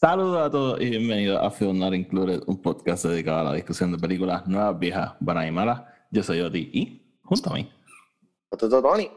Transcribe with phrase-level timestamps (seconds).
[0.00, 3.90] Saludos a todos y bienvenidos a Film Not Included, un podcast dedicado a la discusión
[3.90, 5.82] de películas nuevas, viejas, buenas y malas.
[6.12, 7.68] Yo soy Oti y junto a mí.
[8.48, 9.10] Tony.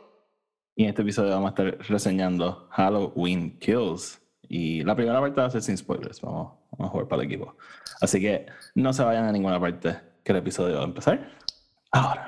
[0.76, 4.20] Y en este episodio vamos a estar reseñando Halloween Kills.
[4.50, 7.28] Y la primera parte va a ser sin spoilers, vamos, vamos a jugar para el
[7.28, 7.56] equipo.
[8.02, 11.30] Así que no se vayan a ninguna parte, que el episodio va a empezar
[11.92, 12.28] ahora.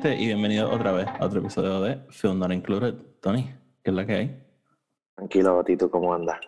[0.00, 2.94] Gente y bienvenidos otra vez a otro episodio de Film Not Included.
[3.20, 4.46] Tony, ¿qué es la que hay?
[5.16, 6.38] Tranquilo, Tito, ¿cómo andas?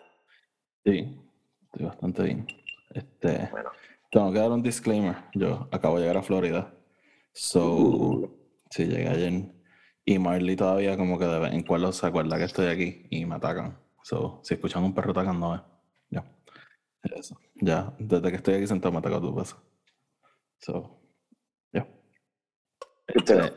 [0.85, 1.19] Sí,
[1.65, 2.47] estoy bastante bien.
[2.93, 3.71] Este, bueno.
[4.09, 5.17] Tengo que dar un disclaimer.
[5.33, 6.73] Yo acabo de llegar a Florida.
[7.33, 8.37] So, uh.
[8.69, 9.51] sí, llegué ayer.
[10.05, 13.25] Y Marley todavía como que de vez en cuando se acuerda que estoy aquí y
[13.25, 13.77] me atacan.
[14.01, 15.61] So, si escuchan un perro atacando,
[16.09, 16.23] ya.
[17.03, 17.37] Eso.
[17.55, 19.61] Ya, desde que estoy aquí sentado me ataca tu peso.
[20.57, 21.00] So,
[23.13, 23.53] este,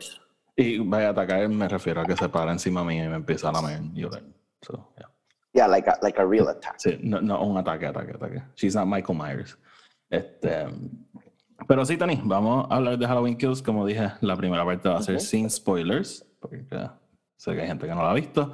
[0.55, 3.49] y vaya a atacar, me refiero a que se para encima mío y me empieza
[3.49, 3.81] a lamer.
[3.93, 4.09] Yo,
[4.61, 5.09] so, yeah.
[5.53, 6.75] yeah, like a, like a real attack.
[6.77, 8.43] Sí, no, no un ataque, ataque, ataque.
[8.55, 9.57] She's not Michael Myers.
[10.09, 10.67] Este,
[11.67, 13.61] pero sí, Tony, vamos a hablar de Halloween Kills.
[13.61, 16.65] Como dije, la primera parte va a ser sin spoilers, porque
[17.37, 18.51] sé que hay gente que no la ha visto.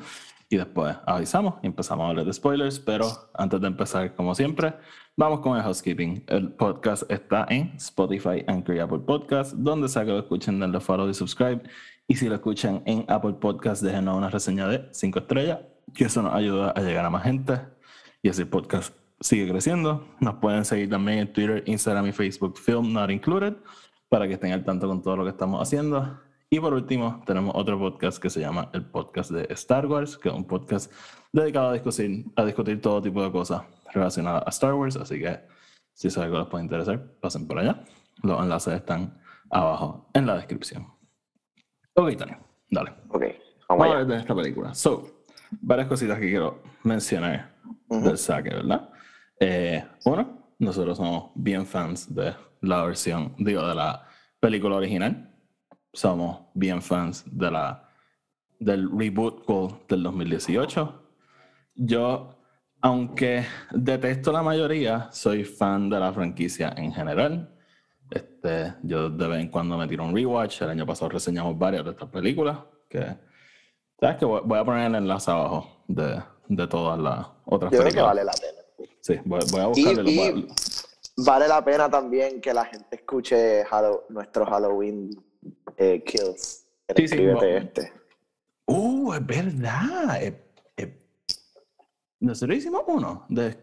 [0.51, 2.77] Y después avisamos y empezamos a hablar de spoilers.
[2.77, 4.73] Pero antes de empezar, como siempre,
[5.15, 6.25] vamos con el housekeeping.
[6.27, 9.53] El podcast está en Spotify, Anchor y Apple Podcast.
[9.53, 11.63] Donde sea que lo escuchen, denle follow y subscribe.
[12.05, 15.59] Y si lo escuchan en Apple Podcast, déjenos una reseña de 5 estrellas,
[15.93, 17.61] que eso nos ayuda a llegar a más gente.
[18.21, 20.05] Y así el podcast sigue creciendo.
[20.19, 23.53] Nos pueden seguir también en Twitter, Instagram y Facebook, Film Not Included,
[24.09, 26.19] para que estén al tanto con todo lo que estamos haciendo.
[26.53, 30.27] Y por último, tenemos otro podcast que se llama el podcast de Star Wars, que
[30.27, 30.91] es un podcast
[31.31, 33.61] dedicado a discutir, a discutir todo tipo de cosas
[33.93, 34.97] relacionadas a Star Wars.
[34.97, 35.39] Así que
[35.93, 37.81] si es algo que les puede interesar, pasen por allá.
[38.21, 39.17] Los enlaces están
[39.49, 40.87] abajo en la descripción.
[41.93, 42.95] Ok, Tania, dale.
[43.07, 43.23] Ok,
[43.69, 44.73] vamos, a ver de esta película.
[44.75, 47.55] So, varias cositas que quiero mencionar
[47.87, 48.89] del saque, ¿verdad?
[49.39, 54.05] Eh, uno, nosotros somos bien fans de la versión, digo, de la
[54.41, 55.30] película original
[55.93, 57.89] somos bien fans de la,
[58.59, 59.45] del reboot
[59.87, 61.03] del 2018.
[61.75, 62.37] Yo,
[62.81, 67.55] aunque detesto la mayoría, soy fan de la franquicia en general.
[68.09, 70.61] Este, yo de vez en cuando me tiro un rewatch.
[70.61, 72.59] El año pasado reseñamos varias de estas películas.
[72.89, 73.17] Que,
[73.99, 77.93] ¿Sabes que voy, a poner el enlace abajo de, de todas las otras yo películas.
[77.93, 78.61] Creo que vale la pena.
[78.99, 80.47] Sí, voy, a buscarle.
[81.17, 83.63] vale la pena también que la gente escuche
[84.09, 85.09] nuestro Halloween
[85.77, 86.65] eh, Kills.
[86.95, 87.93] Sí, sí, este.
[88.65, 90.23] Uh, es verdad.
[90.23, 90.41] Eh,
[90.77, 91.01] eh,
[92.19, 93.57] nosotros hicimos uno de,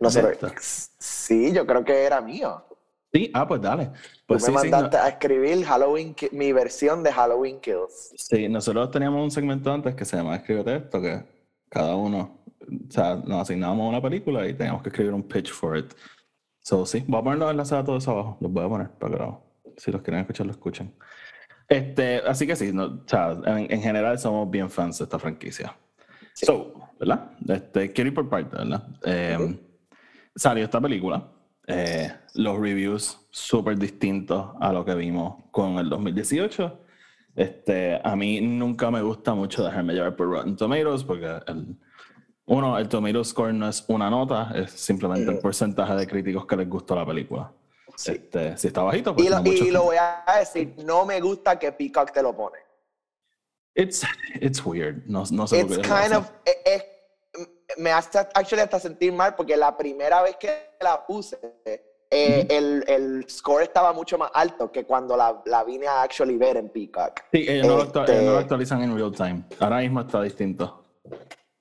[0.98, 2.64] Sí, yo creo que era mío.
[3.12, 3.90] Sí, ah, pues dale.
[4.26, 8.12] Pues Tú me mandaste a escribir Halloween, mi versión de Halloween Kills.
[8.16, 11.24] Sí, nosotros teníamos un segmento antes que se llamaba Escríbete esto, que
[11.70, 15.78] cada uno, o sea, nos asignábamos una película y teníamos que escribir un pitch for
[15.78, 15.94] it.
[16.60, 19.16] So, sí, voy a poner los enlaces a todos abajo, los voy a poner para
[19.16, 20.94] que si los quieren escuchar, lo escuchen.
[21.68, 23.04] Este, así que sí, no,
[23.44, 25.76] en, general somos bien fans de esta franquicia.
[26.32, 27.32] So, ¿verdad?
[27.46, 28.88] Este, quiero ir por parte, ¿verdad?
[29.04, 29.58] Eh,
[30.34, 31.28] salió esta película.
[31.66, 36.80] Eh, los reviews súper distintos a lo que vimos con el 2018.
[37.36, 41.76] Este, a mí nunca me gusta mucho dejarme llevar por Rotten Tomatoes porque el,
[42.48, 46.56] uno, el Tomato Score no es una nota, es simplemente el porcentaje de críticos que
[46.56, 47.52] les gustó la película.
[48.06, 49.26] Este, si está bajito, pues.
[49.26, 52.58] Y, lo, voy a decir, no me gusta que Peacock te lo pone.
[53.74, 54.04] It's,
[54.40, 55.04] it's weird.
[55.06, 56.30] No, no sé it's kind of,
[56.64, 56.84] es,
[57.76, 60.50] me hace actually hasta sentir mal porque la primera vez que
[60.80, 61.38] la puse,
[62.10, 66.36] eh, el, el, score estaba mucho más alto que cuando la, la, vine a actually
[66.36, 67.20] ver en Peacock.
[67.32, 69.44] Sí, ellos no, lo, este no, lo, actualizan en real time.
[69.60, 70.82] Ahora mismo está distinto.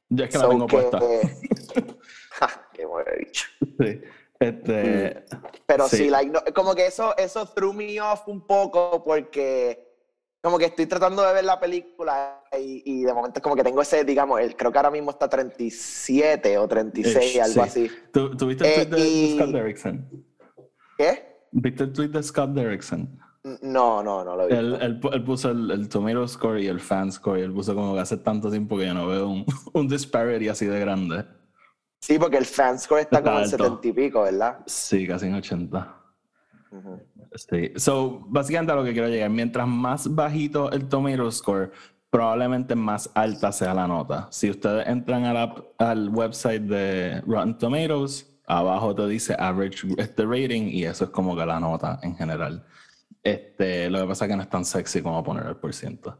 [0.09, 0.99] Ya es que la tengo puesta.
[2.31, 3.47] ja, qué bueno dicho.
[3.79, 4.01] Sí.
[4.39, 5.25] Este,
[5.65, 6.11] Pero sí,
[6.53, 9.87] como que eso, eso threw me off un poco porque
[10.41, 13.63] como que estoy tratando de ver la película y, y de momento es como que
[13.63, 17.89] tengo ese, digamos, el, creo que ahora mismo está 37 o 36, algo así.
[18.13, 20.25] ¿Tú, viste el tweet de, eh, Scott Derrickson?
[20.97, 21.47] ¿Qué?
[21.51, 23.19] ¿Viste el tweet de Scott Derrickson?
[23.61, 24.53] No, no, no lo vi.
[24.53, 27.39] Él, él, él puso el, el, tomato score y el fan score.
[27.39, 30.49] Y él puso como que hace tanto tiempo que yo no veo un, un disparity
[30.49, 31.25] así de grande.
[31.99, 34.59] Sí, porque el fan score está, está como en 70 y pico, ¿verdad?
[34.65, 35.95] Sí, casi en 80.
[36.71, 37.01] Uh -huh.
[37.35, 37.71] Sí.
[37.75, 41.71] So, básicamente a lo que quiero llegar, mientras más bajito el tomato score,
[42.09, 44.27] probablemente más alta sea la nota.
[44.31, 50.25] Si ustedes entran a la, al website de Rotten Tomatoes, abajo te dice average este
[50.25, 52.65] rating y eso es como que la nota en general.
[53.21, 56.19] Este, lo que pasa es que no es tan sexy como poner el por ciento.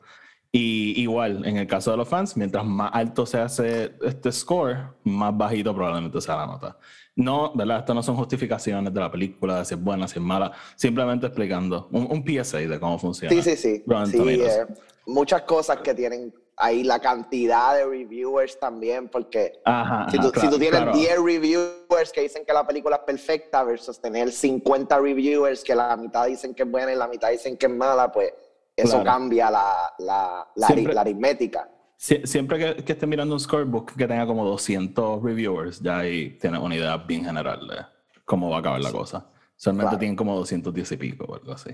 [0.51, 4.93] Y igual, en el caso de los fans, mientras más alto se hace este score,
[5.03, 6.77] más bajito probablemente sea la nota.
[7.15, 7.79] No, ¿verdad?
[7.79, 11.25] Esto no son justificaciones de la película, de si es buena, si es mala, simplemente
[11.25, 13.35] explicando un, un PSA de cómo funciona.
[13.35, 13.83] Sí, sí, sí.
[14.11, 14.65] sí eh,
[15.05, 20.41] muchas cosas que tienen ahí la cantidad de reviewers también, porque ajá, si, tú, ajá,
[20.41, 20.97] si tú tienes claro.
[20.97, 25.95] 10 reviewers que dicen que la película es perfecta versus tener 50 reviewers que la
[25.95, 28.33] mitad dicen que es buena y la mitad dicen que es mala, pues
[28.77, 29.03] eso Claro.
[29.05, 31.69] cambia la, la, la, Siempre- la aritmética.
[31.99, 36.37] Sie- Siempre que, que esté mirando un scorebook que tenga como 200 reviewers, ya ahí
[36.39, 37.77] tienes una idea bien general de
[38.23, 39.25] cómo va a acabar la cosa.
[39.55, 39.97] Solamente Claro.
[39.99, 41.71] tienen como 210 y pico o algo así.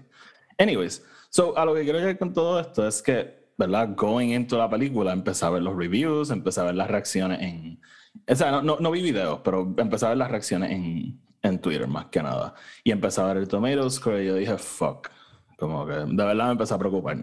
[0.57, 3.89] Anyways, so a lo que quiero llegar con todo esto es que, ¿verdad?
[3.95, 7.81] Going into la película, empecé a ver los reviews, empecé a ver las reacciones en...
[8.29, 11.59] O sea, no, no, no vi videos, pero empecé a ver las reacciones en, en
[11.59, 12.53] Twitter más que nada.
[12.83, 15.09] Y empecé a ver el Tomato Score y yo dije, fuck.
[15.57, 17.17] Como que de verdad me empecé a preocupar.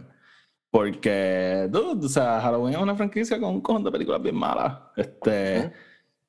[0.71, 4.79] Porque, dude, o sea, Halloween es una franquicia con un cojón de películas bien malas.
[4.97, 5.73] Este,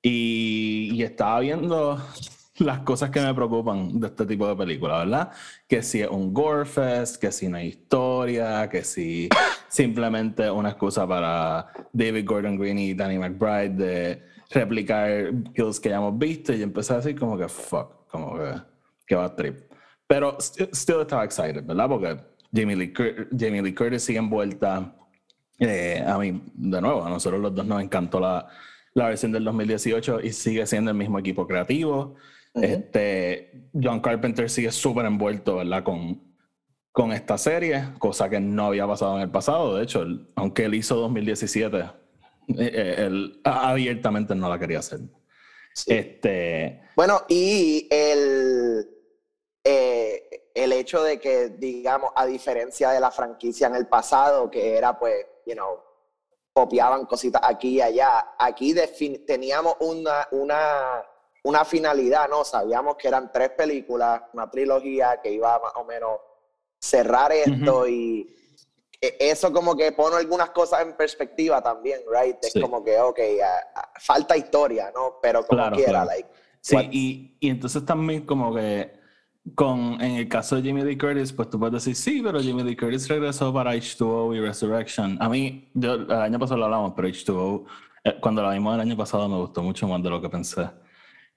[0.01, 1.99] y, y estaba viendo
[2.61, 5.31] las cosas que me preocupan de este tipo de películas, ¿verdad?
[5.67, 9.29] Que si es un gore fest, que si no hay historia, que si
[9.67, 15.97] simplemente una excusa para David Gordon Green y Danny McBride de replicar kills que ya
[15.97, 18.53] hemos visto y empecé a decir como que fuck, como que,
[19.05, 19.59] que va a trip.
[20.11, 21.87] Pero st- still estaba excited, ¿verdad?
[21.87, 22.17] Porque
[22.53, 24.93] Jamie Lee, Cur- Jamie Lee Curtis sigue envuelta.
[25.57, 28.45] Eh, a mí, de nuevo, a nosotros los dos nos encantó la,
[28.93, 32.15] la versión del 2018 y sigue siendo el mismo equipo creativo.
[32.53, 32.65] Ujú.
[32.65, 35.83] este, John Carpenter sigue súper envuelto, ¿verdad?
[35.83, 36.21] Con,
[36.91, 39.77] con esta serie, cosa que no había pasado en el pasado.
[39.77, 41.85] De hecho, él- aunque él hizo 2017, eh,
[42.57, 44.99] eh, él abiertamente no la quería hacer.
[45.73, 45.93] Sí.
[45.93, 48.60] Este, Bueno, y el,
[50.63, 54.97] el hecho de que, digamos, a diferencia de la franquicia en el pasado, que era
[54.97, 55.79] pues, you know,
[56.53, 58.75] copiaban cositas aquí y allá, aquí
[59.25, 61.03] teníamos una, una,
[61.43, 62.43] una finalidad, ¿no?
[62.43, 66.19] Sabíamos que eran tres películas, una trilogía que iba más o menos
[66.79, 68.35] cerrar esto y
[68.99, 72.37] e- eso como que pone algunas cosas en perspectiva también, right?
[72.43, 72.61] Es Sí.
[72.61, 73.19] como que, ok,
[73.99, 75.17] falta historia, ¿no?
[75.21, 76.05] Pero como Claro, quiera, claro.
[76.07, 76.29] like,
[76.63, 79.00] Sí, y entonces también como que
[79.55, 82.63] con, en el caso de Jimmy Lee Curtis, pues tú puedes decir, sí, pero Jimmy
[82.63, 85.17] Lee Curtis regresó para H2O y Resurrection.
[85.19, 87.65] A mí, yo, el año pasado lo hablamos, pero H2O,
[88.03, 90.69] eh, cuando la vimos el año pasado me gustó mucho más de lo que pensé.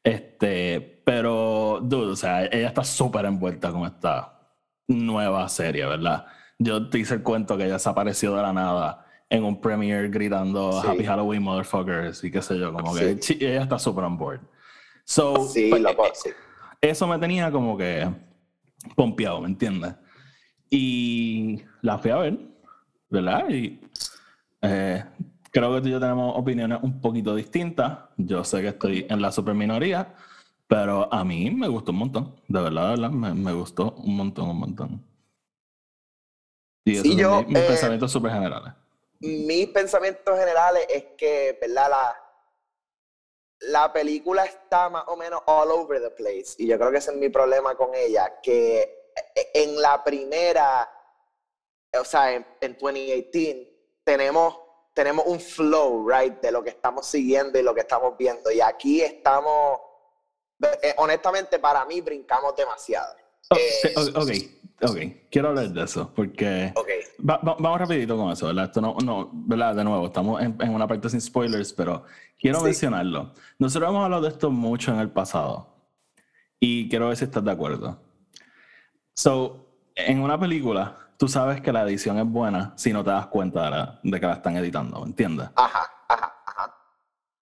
[0.02, 4.38] Este, pero, dude, o sea, ella está súper envuelta con esta
[4.86, 6.26] nueva serie, ¿verdad?
[6.58, 10.72] Yo te hice el cuento que ella desapareció de la nada en un premiere gritando
[10.82, 10.86] Sí.
[10.88, 13.38] Happy Halloween, motherfuckers, y qué sé yo, como Sí.
[13.38, 14.40] que ella está súper on board.
[15.04, 16.30] So, Sí, pues, loco, eh, sí.
[16.90, 18.08] Eso me tenía como que
[18.94, 19.94] pompeado, ¿me entiendes?
[20.70, 22.38] Y la fui a ver,
[23.08, 23.48] ¿verdad?
[23.48, 23.80] Y
[24.62, 25.04] eh,
[25.50, 27.98] creo que tú y yo tenemos opiniones un poquito distintas.
[28.16, 30.14] Yo sé que estoy en la super minoría,
[30.66, 32.34] pero a mí me gustó un montón.
[32.48, 35.04] De verdad, de verdad, me, me gustó un montón, un montón.
[36.84, 38.74] Y esos Sí, yo, mis, mis eh, pensamientos súper generales.
[39.20, 41.88] Mis pensamientos generales es que, ¿verdad?
[41.88, 42.23] La,
[43.68, 46.54] la película está más o menos all over the place.
[46.58, 50.90] Y yo creo que ese es mi problema con ella, que eh, en la primera,
[51.98, 53.70] o sea, en, en 2018,
[54.04, 54.58] tenemos,
[54.92, 58.50] tenemos un flow, right, de lo que estamos siguiendo y lo que estamos viendo.
[58.50, 59.80] Y aquí estamos,
[60.82, 63.14] eh, honestamente, para mí, brincamos demasiado.
[63.50, 64.30] Oh, eh, ok,
[64.82, 64.96] ok,
[65.30, 66.72] quiero hablar de eso, porque...
[66.76, 66.88] Ok.
[67.28, 68.64] Va- va- vamos rapidito con eso, ¿verdad?
[68.66, 69.74] Esto no, no, ¿verdad?
[69.76, 72.04] De nuevo, estamos en, en una parte sin spoilers, pero
[72.38, 72.64] quiero Sí.
[72.66, 73.32] mencionarlo.
[73.58, 75.68] Nosotros hemos hablado de esto mucho en el pasado
[76.60, 77.98] y quiero ver si estás de acuerdo.
[79.14, 83.26] So, en una película, tú sabes que la edición es buena si no te das
[83.28, 85.48] cuenta de, la- de que la están editando, ¿me entiendes?
[85.54, 86.74] Ajá, ajá, ajá.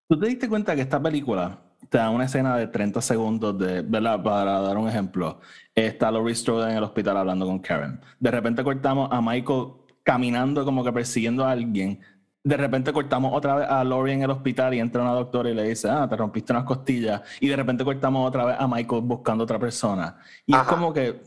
[0.09, 1.59] ¿Tú te diste cuenta que esta película
[1.89, 4.23] te da una escena de 30 segundos de, ¿verdad?
[4.23, 5.41] Para dar un ejemplo,
[5.75, 8.01] está Laurie Strode en el hospital hablando con Karen.
[8.19, 9.69] De repente cortamos a Michael
[10.03, 12.01] caminando como que persiguiendo a alguien
[12.45, 15.55] de repente cortamos otra vez a Laurie en el hospital y entra una doctora y
[15.55, 17.23] le dice, ah, te rompiste unas costillas.
[17.41, 20.17] Y de repente cortamos otra vez a Michael buscando otra persona.
[20.45, 21.21] Y es como que eh,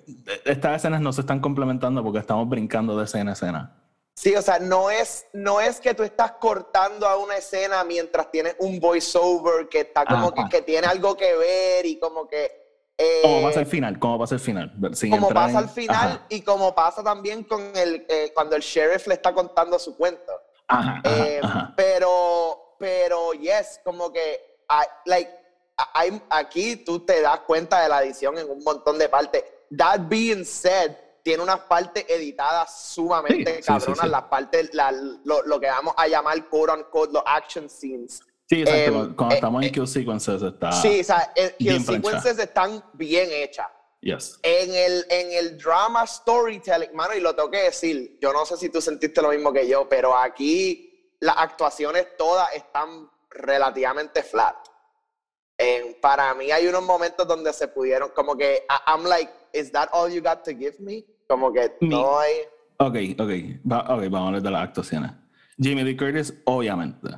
[0.44, 3.72] estas escenas no se están complementando porque estamos brincando de escena a escena.
[4.16, 8.32] Sí, o sea, no es, no es que tú estás cortando a una escena mientras
[8.32, 12.64] tienes un voiceover que está como que, que, tiene algo que ver y como que...
[12.98, 14.72] Eh, como pasa al final, como pasa al final.
[15.10, 19.16] como pasa al final y como pasa también con el, eh, cuando el sheriff le
[19.16, 20.32] está contando su cuento.
[21.04, 21.42] Eh,
[21.76, 24.60] pero, pero, yes, como que,
[25.06, 25.30] like,
[25.94, 29.44] hay, aquí tú te das cuenta de la edición en un montón de partes.
[29.78, 30.96] That being said,
[31.26, 34.70] tiene unas partes editadas sumamente cabronas, las partes,
[35.24, 38.22] lo, lo, que vamos a llamar quote unquote los action scenes.
[38.48, 39.06] Sí, exacto.
[39.06, 40.72] Em, Cuando eh, estamos en eh, kill sequences está.
[40.72, 43.66] Sí, o sea, kill sequences están bien hechas.
[44.02, 44.40] Yes.
[44.44, 48.56] En el, en el drama storytelling, mano, y lo tengo que decir, yo no sé
[48.58, 54.58] si tú sentiste lo mismo que yo, pero aquí las actuaciones todas están relativamente flat.
[56.04, 60.08] para mí hay unos momentos donde se pudieron, como que, I'm like, is that all
[60.08, 61.04] you got to give me?
[61.28, 62.34] Como que no hay...
[62.78, 63.32] Ok, ok,
[63.90, 65.12] ok, vamos a hablar de las actuaciones.
[65.58, 67.10] Jamie Lee Curtis, obviamente,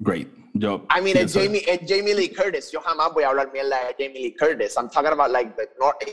[0.00, 0.28] great.
[0.54, 2.70] Yo I mean, it's Jamie, it's Jamie Lee Curtis.
[2.70, 4.76] Yo jamás voy a hablar mierda de Jamie Lee Curtis.
[4.76, 5.66] I'm talking about like the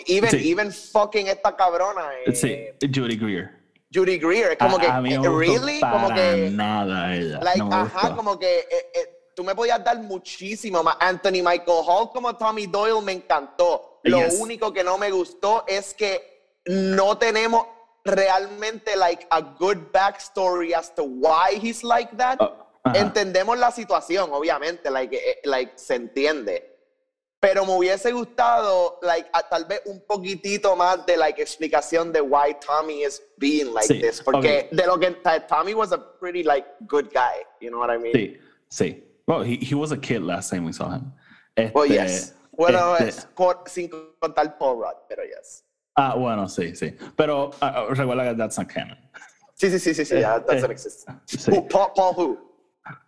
[0.08, 2.10] even even fucking esta cabrona.
[2.26, 3.60] Eh, sí, Judy Greer.
[3.92, 7.40] Judy Greer, como que a eh, really, como que nada ella.
[7.42, 10.96] Like, ajá, como que eh, eh, tú me podías dar muchísimo más.
[11.00, 14.00] Anthony Michael Hall como Tommy Doyle me encantó.
[14.04, 16.29] Lo único que no me gustó es que
[16.68, 17.66] no tenemos
[18.06, 22.40] realmente like a good backstory as to why he's like that.
[22.40, 26.66] Uh, Entendemos la situación, obviamente, like, eh, like, se entiende.
[27.42, 32.56] Pero me hubiese gustado, like, tal vez un poquitito más de, like, explicación de why
[32.60, 34.22] Tommy is being like this.
[34.22, 35.12] Porque de lo que
[35.48, 37.46] Tommy was a pretty, like, good guy.
[37.60, 38.14] You know what I mean?
[38.14, 38.38] Sí,
[38.70, 39.04] sí.
[39.28, 41.14] Well, he, he was a kid last time we saw him.
[41.56, 42.34] Este, well, yes.
[42.52, 43.90] Bueno, este, por, sin
[44.20, 45.64] contar Paul Rudd, pero yes.
[46.00, 46.96] Ah, bueno, sí, sí.
[47.18, 48.98] Pero uh, recuerda que that's not canon.
[49.54, 50.16] Sí, sí, sí, sí, sí.
[50.16, 51.10] Eh, that doesn't eh, exist.
[51.26, 51.52] Sí.
[51.52, 52.38] Who, Paul, Paul who?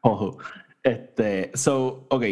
[0.01, 0.37] Ojo.
[0.83, 2.23] Este, so, ok,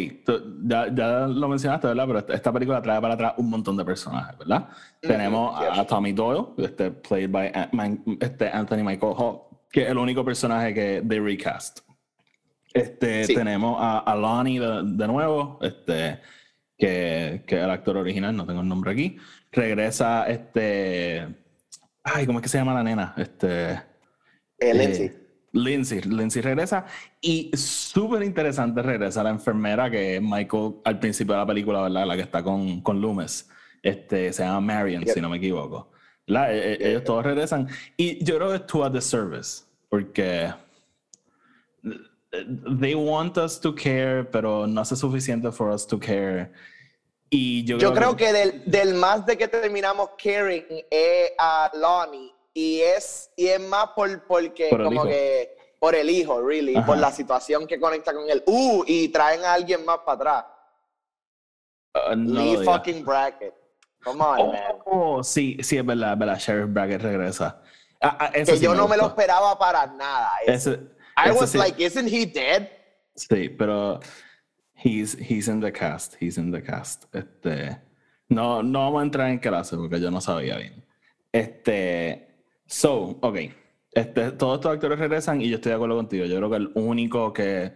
[0.64, 2.06] ya, ya, lo mencionaste, ¿verdad?
[2.06, 4.68] Pero esta, película trae para atrás un montón de personajes, ¿verdad?
[5.00, 7.52] Tenemos a, Tommy Doyle, este, played by
[8.20, 11.80] este Anthony Michael Hall, que es el único personaje que de recast.
[12.74, 16.20] Este, Tenemos a, Lonnie de, nuevo, este,
[16.76, 19.16] que, que es el actor original, no tengo el nombre aquí.
[19.52, 21.26] Regresa este.
[22.02, 23.14] Ay, ¿cómo es que se llama la nena?
[23.16, 23.72] Este.
[23.72, 23.82] Eh,
[24.58, 25.16] eh
[25.52, 26.86] Lindsay, Lindsay regresa
[27.20, 32.06] y súper interesante regresa la enfermera que Michael al principio de la película, ¿verdad?
[32.06, 33.48] La que está con, con Loomis.
[33.82, 35.90] Este, se llama Marion, si no me equivoco.
[36.26, 37.66] La, e, e, ellos todos regresan
[37.96, 40.52] y yo creo que es to a service porque
[42.78, 46.52] they want us to care, pero no hace suficiente for us to care.
[47.32, 52.34] Y yo, yo creo, que, del, del, más de que terminamos caring es a Lonnie
[52.52, 57.12] y es, y es más por, porque como que por el hijo, really, por la
[57.12, 58.42] situación que conecta con él.
[58.46, 60.44] Uh, y traen a alguien más para atrás.
[61.94, 63.54] Uh, Lee fucking Brackett.
[64.02, 64.62] Come on, oh, man.
[64.84, 66.38] Oh, sí, sí, es verdad, es verdad.
[66.38, 67.62] Sheriff Brackett regresa.
[68.02, 70.32] Ah, ah, que yo no me lo esperaba para nada.
[71.16, 72.68] I was like, isn't he dead?
[73.14, 74.00] Sí, pero
[74.82, 76.16] he's, he's in the cast.
[76.20, 77.06] He's in the cast.
[77.14, 77.78] Este,
[78.28, 80.84] no, no vamos a entrar en clase porque yo no sabía bien.
[81.32, 82.30] Este,
[82.70, 83.36] So, ok.
[83.92, 86.24] Este, todos estos actores regresan y yo estoy de acuerdo contigo.
[86.24, 87.72] Yo creo que el único que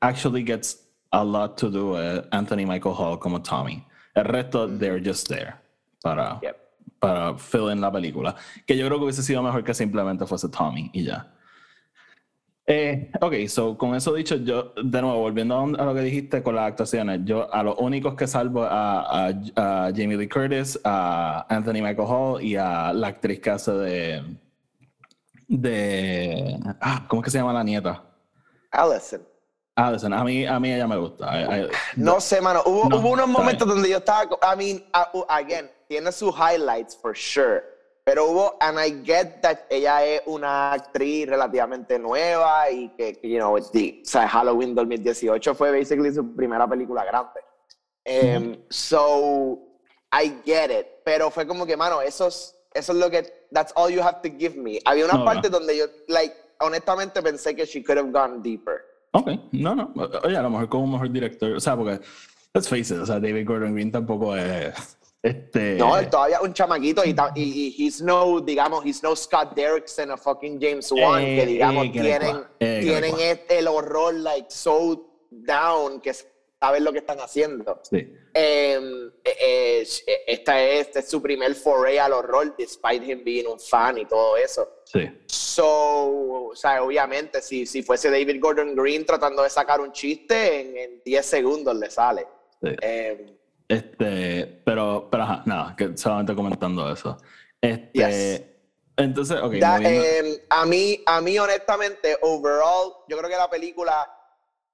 [0.00, 3.82] actually gets a lot to do es Anthony Michael Hall como Tommy.
[4.14, 5.54] El resto, they're just there
[6.02, 6.38] para,
[7.00, 8.36] para fill in la película.
[8.66, 11.32] Que yo creo que hubiese sido mejor que simplemente fuese Tommy y ya.
[12.68, 16.56] Eh, ok, so con eso dicho, yo, de nuevo, volviendo a lo que dijiste con
[16.56, 21.74] las actuaciones, yo a los únicos que salvo a, a, Jamie Lee Curtis, a Anthony
[21.74, 24.36] Michael Hall y a la actriz que hace de.
[25.46, 26.58] de.
[26.80, 28.02] Ah, ¿Cómo es que se llama la nieta?
[28.72, 29.22] Allison.
[29.76, 31.30] Allison, a mí, a mí ella me gusta.
[31.94, 32.62] no sé, mano.
[32.66, 34.24] Hubo, hubo unos momentos donde yo estaba.
[34.42, 34.84] I mean,
[35.28, 37.75] again, tiene sus highlights for sure
[38.06, 43.38] pero hubo, and I get that ella es una actriz relativamente nueva y que, you
[43.38, 47.40] know, the, o sea, Halloween 2018 fue basically su primera película grande.
[48.06, 49.58] Um, so,
[50.12, 50.86] I get it.
[51.04, 54.20] Pero fue como que, mano, eso es, eso es lo que, that's all you have
[54.22, 54.78] to give me.
[54.84, 58.82] Había una parte donde yo, like, honestamente pensé que she could have gone deeper.
[59.14, 59.92] Ok, no, no.
[60.22, 62.00] Oye, a lo mejor como mejor director, o sea, porque,
[62.54, 64.96] let's face it, o sea, David Gordon Green tampoco es
[65.26, 65.74] Este...
[65.74, 69.54] No, él todavía es un chamaquito y, y, y he's no, digamos, he's no Scott
[69.54, 74.14] Derrickson o fucking James Wan, Eh, que digamos eh, tienen, eh, tienen este- el horror
[74.14, 76.12] like so down que
[76.58, 77.80] saben lo que están haciendo.
[77.82, 78.12] Sí.
[78.32, 78.78] Eh,
[79.24, 83.58] eh, eh, esta es, este es su primer foray al horror, despite him being un
[83.58, 84.68] fan y todo eso.
[84.84, 85.00] Sí.
[85.26, 90.60] So, o sea, obviamente, si, si fuese David Gordon Green tratando de sacar un chiste,
[90.60, 92.26] en, en 10 segundos le sale.
[92.62, 92.70] sí.
[93.68, 97.16] Este, pero, pero ajá, nada, que solamente comentando eso.
[97.60, 98.42] Este, Yes.
[98.96, 104.08] entonces, ok, Da- eh, a, mí, a mí, honestamente, overall, yo creo que la película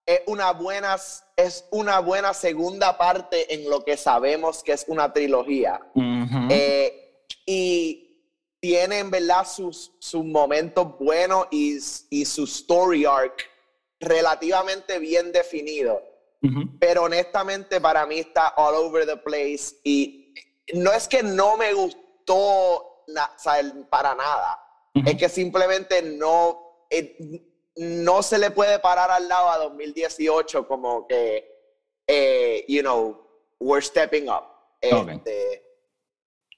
[0.05, 0.97] es una buena,
[1.37, 5.81] es una buena segunda parte en lo que sabemos que es una trilogía.
[6.51, 8.09] Eh, y
[8.61, 11.79] tiene en verdad sus, sus momentos buenos y,
[12.11, 13.49] y su story arc
[14.01, 16.03] relativamente bien definido.
[16.81, 20.35] Pero honestamente para mí está all over the place y
[20.75, 24.59] no es que no me gustó na- o sea, el- para nada.
[25.07, 27.17] Es que simplemente no, eh,
[27.77, 31.49] no se le puede parar al lado a 2018 como que,
[32.07, 33.27] eh, you know,
[33.61, 34.45] we're stepping up.
[35.15, 35.65] Este,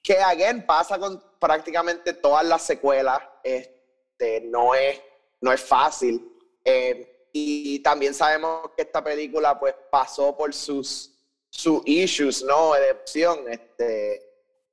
[0.03, 3.19] que, again, pasa con prácticamente todas las secuelas.
[3.43, 5.01] Este, no, es,
[5.41, 6.31] no es fácil.
[6.63, 11.13] Eh, y también sabemos que esta película pues pasó por sus,
[11.49, 12.73] sus issues, ¿no?
[12.75, 13.39] De opción.
[13.49, 14.21] Este,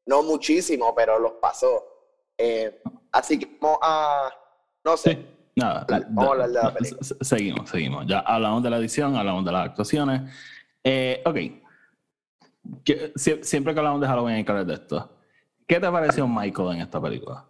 [0.07, 1.85] no muchísimo, pero los pasó.
[2.39, 4.31] Eh, así que vamos a,
[4.85, 5.27] no sé, Sí,
[5.57, 5.85] nada.
[5.89, 7.03] Dale, vamos a hablar de la película.
[7.03, 8.07] se- Seguimos, seguimos.
[8.07, 10.23] Ya hablamos de la edición, hablamos de las actuaciones.
[10.85, 11.37] Eh, ok.
[12.85, 15.11] Que- siempre que hablamos de Halloween hay que hablar de esto.
[15.67, 17.45] ¿Qué te pareció Michael en esta película?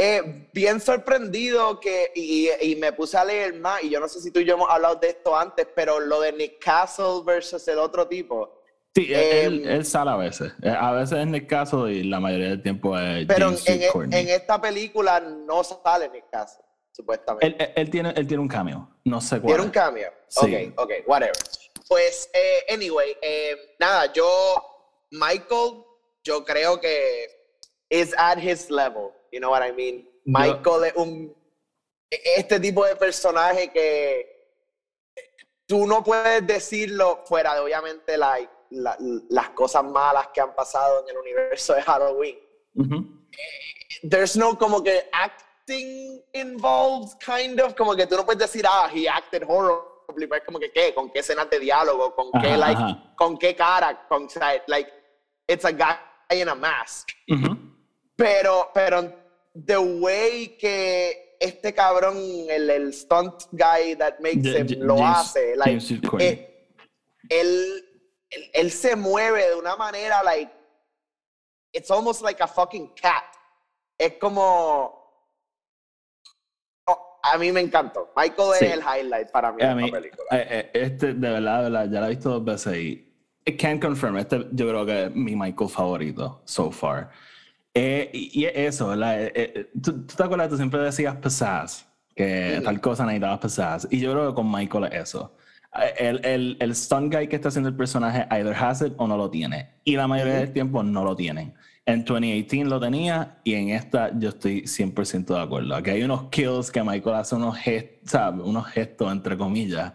[0.00, 4.20] Eh, bien sorprendido que, y, y me puse a leer más, y yo no sé
[4.20, 7.66] si tú y yo hemos hablado de esto antes, pero lo de Nick Castle versus
[7.66, 8.62] el otro tipo.
[8.94, 10.52] Sí, Eh, él, él sale a veces.
[10.62, 13.82] Eh, A veces es Nick Castle y la mayoría del tiempo es Pero James en,
[13.82, 17.46] en- en esta película no sale Nick Castle, supuestamente.
[17.48, 18.88] Él, él- él tiene, él tiene un cameo.
[19.04, 19.46] No sé cuál.
[19.48, 20.12] Tiene un cambio.
[20.28, 20.70] Sí.
[20.76, 21.32] Ok, ok, whatever.
[21.88, 24.28] Pues, eh, anyway, eh, nada, yo,
[25.10, 25.82] Michael,
[26.22, 27.26] yo creo que
[27.90, 30.08] is at his level, you know what I mean?
[30.24, 31.34] Michael es un,
[32.10, 34.26] este tipo de personaje que
[35.66, 38.96] tú no puedes decirlo fuera de, obviamente, like, la-
[39.30, 42.38] las cosas malas que han pasado en el universo de Halloween.
[42.74, 43.04] Ujú.
[44.08, 48.90] There's no como que acting involved, kind of, como que tú no puedes decir, ah,
[48.92, 50.94] he acted horribly, pero es como que, ¿qué?
[50.94, 52.14] ¿Con qué escenas de diálogo?
[52.14, 53.14] ¿Con qué, Ajá, like, ajá.
[53.16, 54.06] con qué cara?
[54.08, 54.28] Con,
[54.66, 54.90] like,
[55.46, 55.96] it's a guy
[56.40, 57.08] in a mask.
[57.28, 57.67] Ujú.
[58.28, 59.14] Pero, pero,
[59.54, 62.16] the way que este cabrón,
[62.50, 65.78] el, el stunt guy that makes Ja- him, lo James- hace, like,
[66.18, 66.68] eh,
[67.28, 67.84] él,
[68.30, 70.50] él, él se mueve de una manera, like,
[71.72, 73.22] it's almost like a fucking cat.
[73.96, 74.96] Es como,
[76.88, 78.10] Oh, a mí me encantó.
[78.16, 78.64] Michael Sí.
[78.64, 80.24] es el highlight para mí de esta película.
[80.32, 83.04] eh, eh, este, de verdad, de verdad, ya la he visto dos veces y
[83.46, 87.10] I can confirm, este yo creo que es mi Michael favorito so far.
[87.74, 89.22] Eh, y, y es eso, ¿verdad?
[89.22, 90.48] Eh, eh, ¿tú, tú te acuerdas?
[90.48, 92.64] Tú siempre decías pizzazz, que Ujú.
[92.64, 93.88] tal cosa necesitabas pizzazz.
[93.90, 95.36] Y yo creo que con Michael es eso.
[95.80, 99.06] Eh, El, el, el stunt guy que está haciendo el personaje either has it o
[99.06, 99.68] no lo tiene.
[99.84, 100.42] Y la mayoría Ujú.
[100.42, 101.54] del tiempo no lo tienen.
[101.86, 105.74] En 2018 lo tenía y en esta yo estoy 100% de acuerdo.
[105.74, 109.94] Aquí hay unos kills que Michael hace unos gestos, unos gestos entre comillas.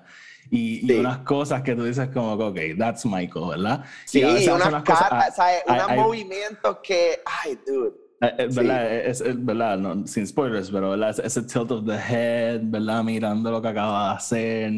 [0.56, 1.00] Y, y Sí.
[1.00, 3.84] unas cosas que tú dices como, que, ok, that's Michael, ¿verdad?
[4.06, 5.64] Sí, y a veces hace unas cosas- caras, ¿sabes?
[5.68, 7.94] unos movimientos que, ay, dude.
[8.22, 8.56] eh, eh, Sí.
[8.58, 8.96] ¿verdad?
[8.96, 9.78] Es, es- ¿verdad?
[9.80, 11.10] No, sin spoilers, pero ¿verdad?
[11.10, 13.04] Ese- ese tilt of the head, ¿verdad?
[13.04, 14.72] Mirando lo que acaba de hacer.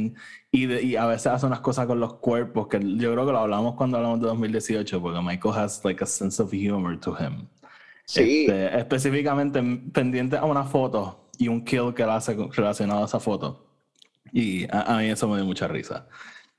[0.50, 3.32] Y, de- y a veces hace unas cosas con los cuerpos que yo creo que
[3.34, 7.16] lo hablamos cuando hablamos de 2018, porque Michael has like a sense of humor to
[7.20, 7.48] him.
[8.06, 8.46] Sí.
[8.48, 9.62] Este, específicamente
[9.92, 13.65] pendiente a una foto y un kill que él hace relacionado a esa foto.
[14.38, 16.08] Y a, a mí eso me dio mucha risa.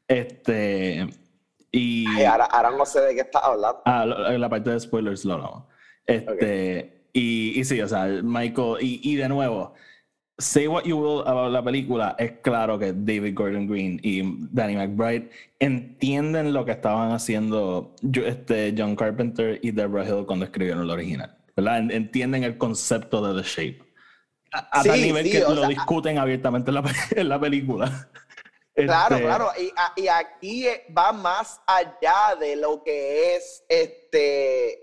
[0.09, 1.07] Este.
[1.71, 2.07] Y.
[2.17, 3.83] Ay, ahora, ahora no sé de qué estás hablando.
[3.85, 5.65] Ah, lo- en la parte de spoilers lo hablamos.
[6.07, 9.75] Este, y, y sí, o sea, Michael, y, y de nuevo,
[10.39, 14.77] say what you will about la película, es claro que David Gordon Green y Danny
[14.77, 20.91] McBride entienden lo que estaban haciendo este, John Carpenter y Deborah Hill cuando escribieron el
[20.91, 21.37] original.
[21.57, 21.79] ¿verdad?
[21.79, 23.83] En- Entienden el concepto de The Shape.
[24.57, 27.41] A, a tal Sí, nivel sí, que lo sea, discuten abiertamente en la, en la
[27.41, 28.11] película.
[28.79, 29.53] Claro, Este, claro.
[29.97, 34.83] Y, y aquí eh, va más allá de lo que es este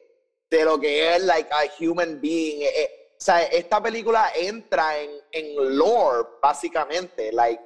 [0.49, 2.63] de lo que es like a human being.
[2.63, 7.31] Eh, eh, o sea, esta película entra en, en lore, básicamente.
[7.31, 7.61] Like,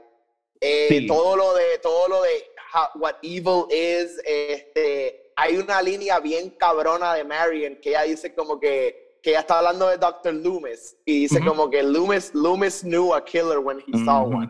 [0.59, 1.07] eh, Sí.
[1.07, 2.43] todo lo de, todo lo de
[2.73, 8.33] how- what evil is, este, hay una línea bien cabrona de Marion que ella dice
[8.35, 10.33] como que, que ella está hablando de Dr.
[10.35, 14.47] Loomis y dice como que Loomis, Loomis knew a killer when he saw one.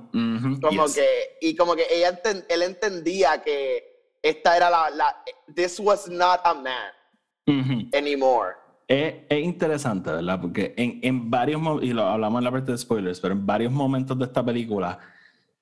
[0.62, 1.08] Como que,
[1.42, 3.84] y como que ella él entendía que
[4.22, 5.16] esta era la, la,
[5.56, 8.54] this was not a man anymore.
[8.88, 10.40] Es, es, interesante, ¿verdad?
[10.42, 13.72] Porque en, en varios, y lo hablamos en la parte de spoilers, pero en varios
[13.72, 15.00] momentos de esta película,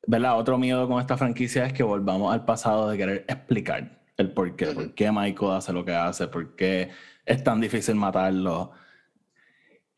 [0.06, 0.38] ¿verdad?
[0.38, 4.58] Otro miedo con esta franquicia es que volvamos al pasado de querer explicar el por
[4.58, 6.90] qué, por qué Michael hace lo que hace, por qué
[7.26, 8.74] es tan difícil matarlo.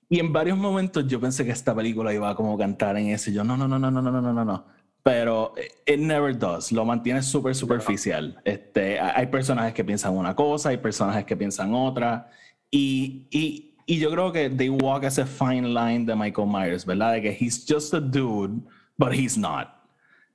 [0.09, 3.33] Y en varios momentos yo pensé que esta película iba a como cantar en ese,
[3.33, 4.65] yo no, no, no, no, no, no, no, no, no.
[5.03, 5.53] Pero
[5.85, 8.41] it never does, lo mantiene súper superficial.
[8.43, 12.29] Este, hay personajes que piensan una cosa, hay personajes que piensan otra.
[12.69, 17.13] Y, y, y yo creo que they walk a fine line de Michael Myers, ¿verdad?
[17.13, 18.61] De que he's just a dude,
[18.97, 19.69] but he's not.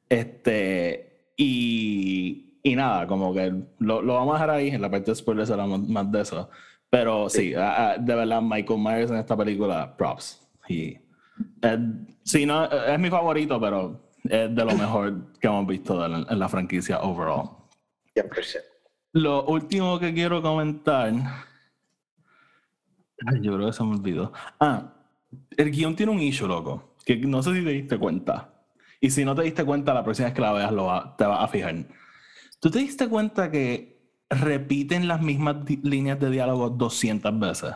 [0.09, 5.11] Este, y, y nada, como que lo, lo, vamos a dejar ahí, en la parte
[5.11, 6.49] de spoilers hablamos más de eso.
[6.93, 10.47] Pero sí, de verdad, Michael Myers en esta película, props.
[10.69, 10.99] Y,
[11.63, 11.79] eh,
[12.23, 16.49] sí, no, es mi favorito, pero es de lo mejor que hemos visto en la
[16.51, 17.49] franquicia overall.
[18.15, 18.61] 100%.
[19.15, 21.15] Lo último que quiero comentar
[23.27, 24.33] Ay, yo creo que se me olvidó.
[24.61, 24.93] Ah,
[25.57, 28.53] el guion tiene un issue, loco, que no sé si te diste cuenta.
[29.01, 31.43] Y si no te diste cuenta, la próxima vez que la veas lo te vas
[31.43, 31.75] a fijar.
[32.61, 33.92] ¿Tú te diste cuenta que
[34.41, 37.75] repiten las mismas líneas de diálogo 200 veces?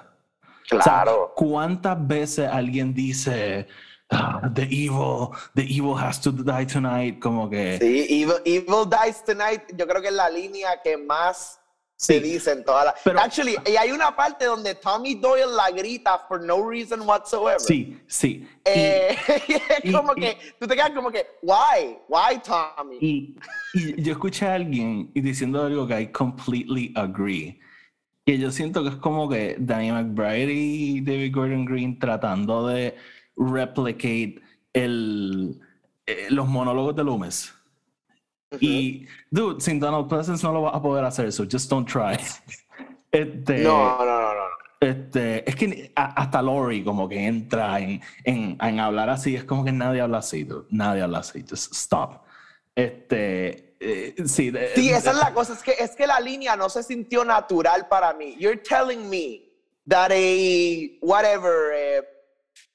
[0.68, 1.32] Claro.
[1.36, 3.68] ¿Cuántas veces alguien dice,
[4.10, 7.20] ah, the evil, the evil has to die tonight?
[7.20, 7.78] Como que...
[7.78, 11.60] Sí, evil, evil dies tonight, yo creo que es la línea que más
[11.96, 12.94] se dicen todas las.
[13.02, 17.58] Pero, Actually, y hay una parte donde Tommy Doyle la grita for no reason whatsoever.
[17.58, 18.46] Sí, sí.
[18.64, 19.16] Eh,
[19.82, 22.98] y, como que tú te quedas como que, why, why Tommy.
[23.00, 23.36] Y,
[24.02, 27.58] yo escuché a alguien diciendo algo que I completely agree.
[28.26, 32.96] Y yo siento que es como que Danny McBride y David Gordon Green tratando de
[33.36, 35.60] replicate el,
[36.06, 37.55] eh, los monólogos de Loomis.
[38.60, 42.16] Y, dude, sin Donald Pleasence no lo vas a poder hacer, so just don't try.
[43.12, 44.56] Este, no, no, no, no.
[44.78, 49.64] Este, es que hasta Lori como que entra en, en, en, hablar así, es como
[49.64, 50.66] que nadie habla así, dude.
[50.68, 52.24] Nadie habla así, just stop.
[52.74, 56.68] Este, eh, sí, sí, esa es la cosa, es que, es que la línea no
[56.68, 58.36] se sintió natural para mí.
[58.38, 59.48] You're telling me
[59.88, 62.04] that a, whatever,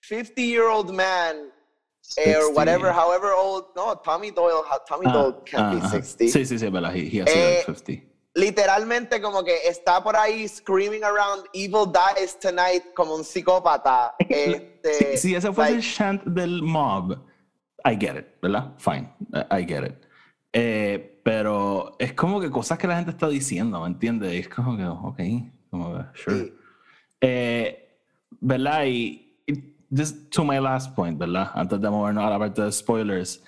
[0.10, 1.51] 50-year-old man
[2.18, 3.66] eh, or whatever, however old.
[3.76, 6.28] No, Tommy Doyle, Tommy ah, Doyle can't be 60.
[6.28, 6.94] Sí, sí, sí, verdad.
[6.94, 8.08] He, he has eh, 50.
[8.34, 14.16] Literalmente como que está por ahí screaming around evil dies tonight como un psicópata.
[14.20, 17.18] este, si, ese fuese el chant del mob,
[17.84, 18.74] I get it, ¿verdad?
[18.78, 19.14] Fine,
[19.52, 19.96] I get it.
[20.54, 24.34] Eh, pero es como que cosas que la gente está diciendo, ¿me entiendes?
[24.34, 25.20] Es como que, ok,
[25.70, 26.54] como que, sure.
[27.20, 28.00] Eh,
[28.40, 28.86] ¿Verdad?
[28.86, 29.32] Y
[29.92, 31.52] just to my last point, ¿verdad?
[31.54, 33.44] Antes de movernos a la parte de spoilers.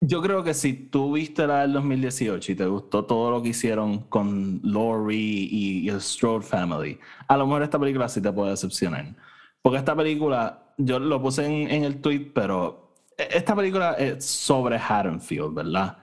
[0.00, 3.48] Yo creo que si tú viste la del 2018 y te gustó todo lo que
[3.48, 8.50] hicieron con Laurie y, el Strode Family, a lo mejor esta película sí te puede
[8.50, 9.14] decepcionar.
[9.60, 14.78] Porque esta película, yo lo puse en, el tweet, pero e, esta película es sobre
[14.78, 15.98] Haddonfield, ¿verdad?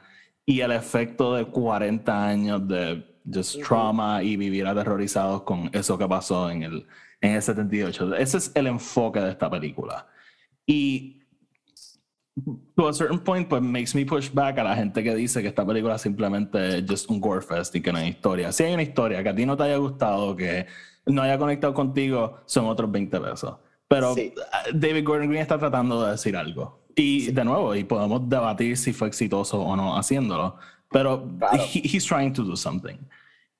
[0.45, 6.07] Y el efecto de 40 años de just trauma y vivir aterrorizados con eso que
[6.07, 6.85] pasó en el,
[7.21, 8.15] en el 78.
[8.15, 10.07] Ese es el enfoque de esta película.
[10.65, 11.21] Y
[12.75, 15.47] to a certain point, pues makes me push back a la gente que dice que
[15.47, 18.51] esta película simplemente es just un gore fest y que no hay historia.
[18.51, 20.65] Si hay una historia que a ti no te haya gustado, que
[21.05, 23.55] no haya conectado contigo, son otros 20 pesos.
[23.87, 24.15] Pero
[24.73, 26.85] David Gordon Green está tratando de decir algo.
[26.95, 30.57] Y de nuevo, y podemos debatir si fue exitoso o no haciéndolo.
[30.91, 31.29] Pero
[31.73, 32.97] he's trying to do something.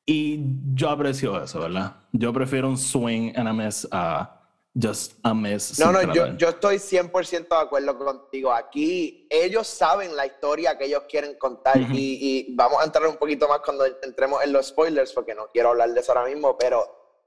[0.06, 0.40] Y
[0.74, 1.96] yo aprecio eso, ¿verdad?
[2.12, 4.36] Yo prefiero un swing en a mes a
[4.80, 5.80] just a mes.
[5.80, 8.52] No, no, yo, yo, estoy 100% de acuerdo contigo.
[8.52, 13.18] Aquí ellos saben la historia que ellos quieren contar y, y, vamos a entrar un
[13.18, 16.58] poquito más cuando entremos en los spoilers porque no quiero hablar de eso ahora mismo,
[16.58, 16.86] pero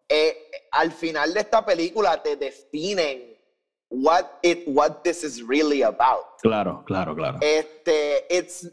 [0.09, 3.37] eh, al final de esta película te definen
[3.91, 6.39] what it what this is really about.
[6.43, 7.39] Claro, claro, claro.
[7.41, 8.69] Este, it's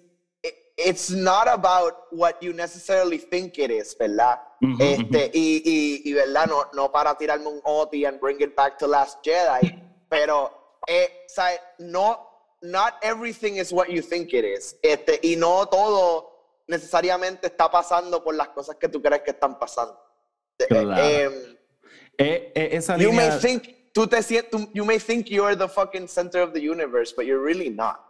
[0.77, 4.39] it's not about what you necessarily think it is, ¿verdad?
[4.79, 6.47] este, y, y, y, ¿verdad?
[6.47, 10.51] No, no para tirarme un OTI and bring it back to Last Jedi, pero,
[10.87, 11.07] eh,
[11.37, 12.27] o no,
[12.61, 14.75] not everything is what you think it is.
[14.81, 16.35] Este, y no todo
[16.67, 19.99] necesariamente está pasando por las cosas que tú crees que están pasando.
[20.67, 20.95] Claro.
[20.97, 21.57] Eh,
[22.17, 26.07] eh, eh, esa you may think, tú te sientes, you may think you're the fucking
[26.07, 28.04] center of the universe, but you're really not.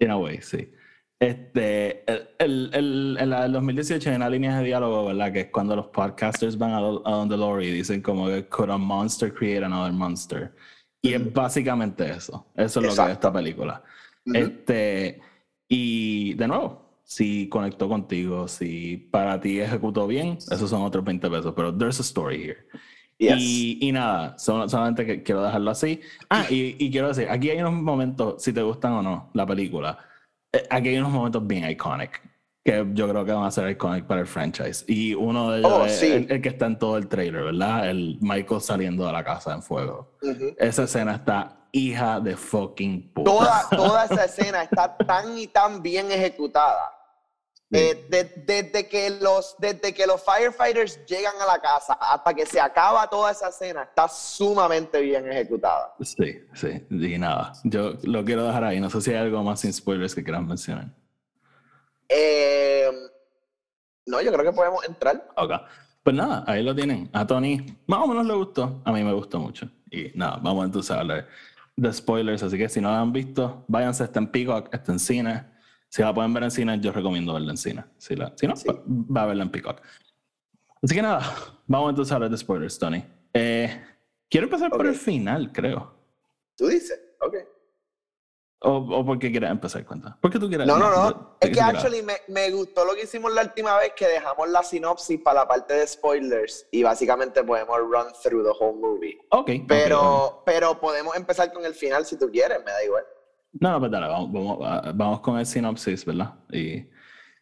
[0.00, 0.72] In a way, sí.
[1.20, 5.32] Este, el, el, el, en la del 2018 hay una línea de diálogo, ¿verdad?
[5.32, 8.70] Que es cuando los podcasters van a, a donde Lori y dicen como que could
[8.70, 10.54] a monster create another monster?
[11.02, 12.46] Y es básicamente eso.
[12.54, 13.82] Eso es lo que es esta película.
[14.24, 15.20] Este,
[15.68, 21.30] y de nuevo, si conectó contigo, si para ti ejecutó bien, esos son otros 20
[21.30, 22.66] pesos, pero there's a story here.
[23.18, 26.00] Y, y, nada, solamente que quiero dejarlo así.
[26.30, 29.44] Ah, y, y, quiero decir, aquí hay unos momentos, si te gustan o no, la
[29.44, 29.98] película,
[30.52, 32.22] eh, aquí hay unos momentos bien iconic,
[32.64, 34.84] que yo creo que van a ser iconic para el franchise.
[34.86, 37.90] Y uno de ellos oh, es el, que está en todo el trailer, ¿verdad?
[37.90, 40.16] El Michael saliendo de la casa en fuego.
[40.56, 43.30] Esa escena está hija de fucking puta.
[43.30, 46.97] Toda, toda esa escena está tan y tan bien ejecutada
[47.70, 52.58] eh, desde, que los, desde que los firefighters llegan a la casa hasta que se
[52.58, 55.94] acaba toda esa escena, está sumamente bien ejecutada.
[56.00, 58.80] Sí, sí, y nada, yo lo quiero dejar ahí.
[58.80, 60.86] No sé si hay algo más sin spoilers que quieran mencionar.
[62.08, 62.90] Eh,
[64.06, 65.28] no, yo creo que podemos entrar.
[65.36, 65.52] Ok.
[66.02, 67.10] Pues nada, ahí lo tienen.
[67.12, 68.80] A Tony más o menos le gustó.
[68.86, 69.68] A mí me gustó mucho.
[69.90, 71.28] Y nada, vamos entonces a hablar
[71.76, 72.42] de spoilers.
[72.42, 75.57] Así que si no lo han visto, váyanse, está en Peacock, está en cine
[75.88, 77.84] si la pueden ver en cine, yo recomiendo verla en cine.
[77.96, 79.80] Si, la, si no, pues, va a verla en Peacock.
[80.82, 81.20] Así que nada,
[81.66, 83.04] vamos entonces a hablar de spoilers, Tony.
[83.32, 83.82] Eh,
[84.28, 85.94] quiero empezar por el final, creo.
[86.56, 87.00] ¿Tú dices?
[87.20, 87.36] Ok.
[88.60, 90.18] O, o por qué quieres empezar, cuenta.
[90.20, 90.66] ¿Por qué tú quieres?
[90.66, 91.36] No, no, no.
[91.40, 94.64] Es que actually me, me, gustó lo que hicimos la última vez, que dejamos la
[94.64, 99.16] sinopsis para la parte de spoilers y básicamente podemos run through the whole movie.
[99.30, 99.50] Ok.
[99.68, 103.04] Pero, pero podemos empezar con el final si tú quieres, me da igual.
[103.52, 104.58] No, no, pues dale, vamos,
[104.94, 106.34] vamos, con el sinopsis, ¿verdad?
[106.52, 106.86] Y,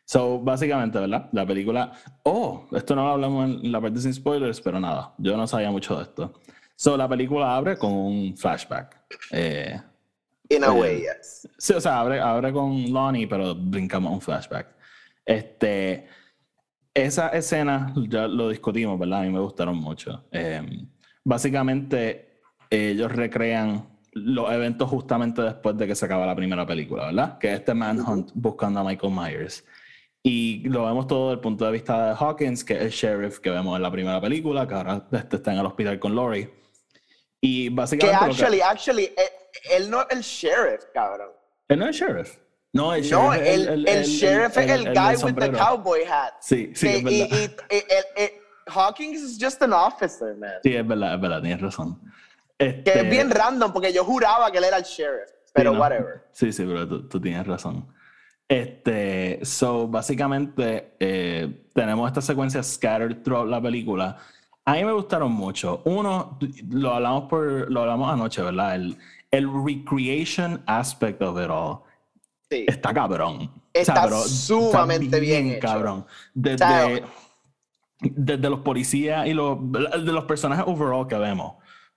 [0.04, 1.28] so, básicamente, ¿verdad?
[1.32, 1.92] La película.
[2.22, 5.70] Oh, esto no lo hablamos en la parte sin spoilers, pero nada, yo no sabía
[5.70, 6.40] mucho de esto.
[6.76, 9.04] So, la película abre con un flashback.
[9.32, 9.80] Eh,
[10.48, 11.48] In a way, eh, yes.
[11.58, 14.68] Sí, o sea, abre, abre con Lonnie, pero brincamos un flashback.
[15.24, 16.06] Este.
[16.94, 19.20] Esa escena ya lo discutimos, ¿verdad?
[19.20, 20.24] A mí me gustaron mucho.
[20.32, 20.62] Eh,
[21.24, 22.40] básicamente,
[22.70, 27.38] ellos recrean los eventos justamente después de que se acaba la primera película, ¿verdad?
[27.38, 29.62] Que es este Manhunt buscando a Michael Myers.
[30.22, 33.40] Y lo vemos todo desde el punto de vista de Hawkins, que es el sheriff
[33.40, 36.50] que vemos en la primera película, que ahora este está en el hospital con Lori.
[37.42, 38.18] Y básicamente.
[38.18, 39.32] Que actually, actually, eh,
[39.70, 41.28] él, no es el sheriff, cabrón.
[41.68, 42.38] Él no es el sheriff.
[42.72, 46.32] No, el, no, el, el, el, sheriff es el, guy with the cowboy hat.
[46.40, 47.28] Sí, sí, es verdad.
[47.70, 48.30] Y, y,
[48.68, 50.58] Hawkins is just an officer, man.
[50.62, 52.00] Sí, es verdad, es verdad, tienes razón.
[52.58, 56.26] Que es este, bien random, porque yo juraba que él era el sheriff, pero whatever.
[56.32, 57.86] Sí, sí, pero tú, tienes razón.
[58.48, 64.16] Este, so, básicamente, eh, tenemos esta secuencia scattered throughout la película.
[64.64, 65.82] A mí me gustaron mucho.
[65.84, 66.38] Uno,
[66.70, 68.76] lo hablamos, por, lo hablamos anoche, ¿verdad?
[68.76, 68.96] El,
[69.30, 71.80] el recreation aspect of it all.
[72.50, 72.64] Sí.
[72.66, 73.50] Está cabrón.
[73.72, 76.06] Está sumamente bien, cabrón.
[76.32, 77.02] Desde,
[78.00, 81.56] desde los policías y los, de los personajes overall que vemos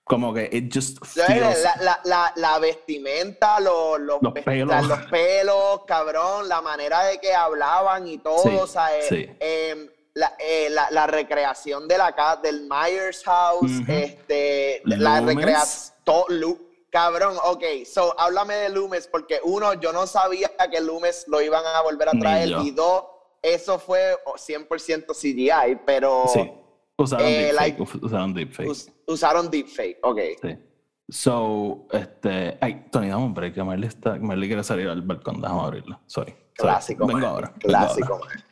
[0.09, 1.63] como que it just feels...
[1.81, 4.87] la, la, la, vestimenta, los, los, pelos.
[4.87, 5.81] los, pelos.
[5.85, 9.87] cabrón, la manera de que hablaban y todo, o sea, eh, em,
[10.39, 15.93] eh, la, recreación de la del Myers House, este, la recreación,
[16.89, 21.63] cabrón, ok, so háblame de Loomis, porque uno, yo no sabía que Loomis lo iban
[21.63, 23.03] a volver a traer, y dos,
[23.43, 26.25] eso fue 100% CGI, pero...
[26.99, 28.03] Usaron eh, deepfake.
[28.03, 28.91] usaron deepfake.
[29.09, 30.19] Usaron deepfake, ok.
[30.41, 30.57] Sí.
[31.09, 32.57] So, este.
[32.61, 33.57] Ay, Tony, dame un break.
[33.57, 35.41] Marley, está, Marley quiere salir al balcón.
[35.41, 35.99] Déjame abrirlo.
[36.05, 36.35] Sorry.
[36.53, 37.07] Clásico.
[37.07, 37.53] Vengo ahora.
[37.59, 38.43] Clásico, man.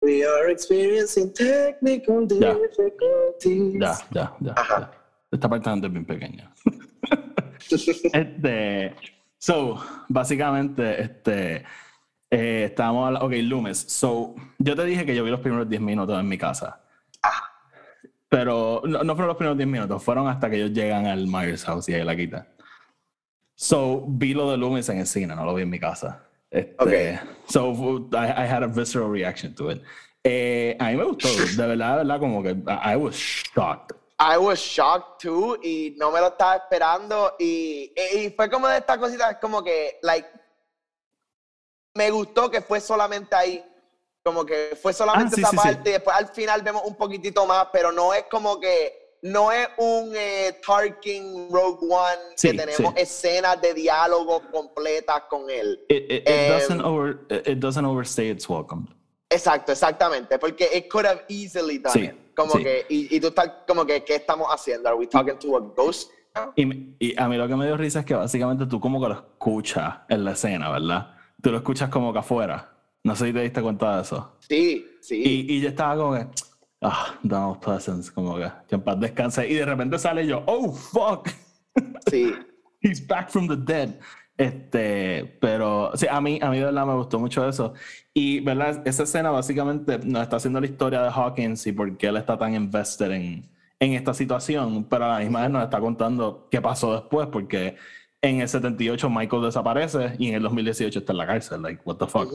[0.00, 3.80] We are experiencing technical difficulties.
[3.80, 4.54] Ya, ya, ya.
[4.54, 4.90] ya.
[5.30, 6.54] Esta parte es bien pequeña.
[8.12, 8.94] este,
[9.38, 11.64] so, básicamente, este,
[12.30, 13.78] eh, estábamos hablando, ok, Loomis.
[13.78, 16.80] So, yo te dije que yo vi los primeros 10 minutos en mi casa.
[17.22, 17.42] Ah.
[18.28, 21.88] Pero no, fueron los primeros 10 minutos, fueron hasta que ellos llegan al Myers House
[21.88, 22.46] y ahí la quitan.
[23.54, 26.24] So, vi lo de Loomis en el cine, no lo vi en mi casa.
[26.50, 27.18] Este, okay.
[27.48, 29.82] So, I, I, had a visceral reaction to it.
[30.24, 33.97] Eh, a mí me gustó, de verdad, de verdad, como que I was shocked.
[34.20, 38.78] I was shocked too y no me lo estaba esperando y, y fue como de
[38.78, 40.28] esta cosita, como que, like,
[41.94, 43.64] me gustó que fue solamente ahí,
[44.24, 47.68] como que fue solamente ah, esa parte y después al final vemos un poquitito más,
[47.72, 53.60] pero no es como que, no es un eh, Tarkin Rogue One que tenemos escenas
[53.60, 55.84] de diálogo completas con él.
[55.88, 58.88] It, it, doesn't, em, over, it doesn't overstay its welcome.
[59.30, 62.27] Exacto, exactamente, porque it could have easily done it.
[62.38, 64.88] Como que, y, y, tú estás como que, ¿qué estamos haciendo?
[64.88, 66.12] ¿Are we talking to a ghost?
[66.54, 69.08] Y, y, a mí lo que me dio risa es que básicamente tú como que
[69.08, 71.16] lo escuchas en la escena, ¿verdad?
[71.42, 72.72] Tú lo escuchas como que afuera.
[73.02, 74.36] No sé si te diste cuenta de eso.
[74.48, 75.20] Sí, sí.
[75.20, 76.28] Y, y yo estaba como que,
[76.82, 79.48] ah, Donald Pleasance, como que, que en paz descanse.
[79.48, 81.28] Y de repente sale yo, oh, fuck.
[82.08, 82.32] Sí.
[82.80, 83.98] He's back from the dead.
[84.38, 87.74] Este, pero sí, a mí, a mí de verdad me gustó mucho eso.
[88.14, 88.86] Y, ¿verdad?
[88.86, 92.38] Esa escena básicamente nos está haciendo la historia de Hawkins y por qué él está
[92.38, 96.60] tan invested en, en esta situación, pero a la misma vez nos está contando qué
[96.60, 97.76] pasó después, porque
[98.22, 101.60] en el 78 Michael desaparece y en el 2018 está en la cárcel.
[101.60, 102.32] Like, what the fuck.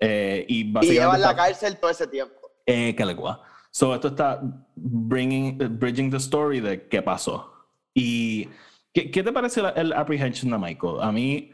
[0.00, 2.34] eh, y, básicamente y lleva en la cárcel todo ese tiempo.
[2.66, 3.16] Eh, que le
[3.70, 4.40] So, esto está
[4.74, 7.52] bringing, bridging the story de qué pasó.
[7.94, 8.48] Y
[9.04, 11.02] ¿Qué, te parece el, apprehension de Michael?
[11.02, 11.52] A mí,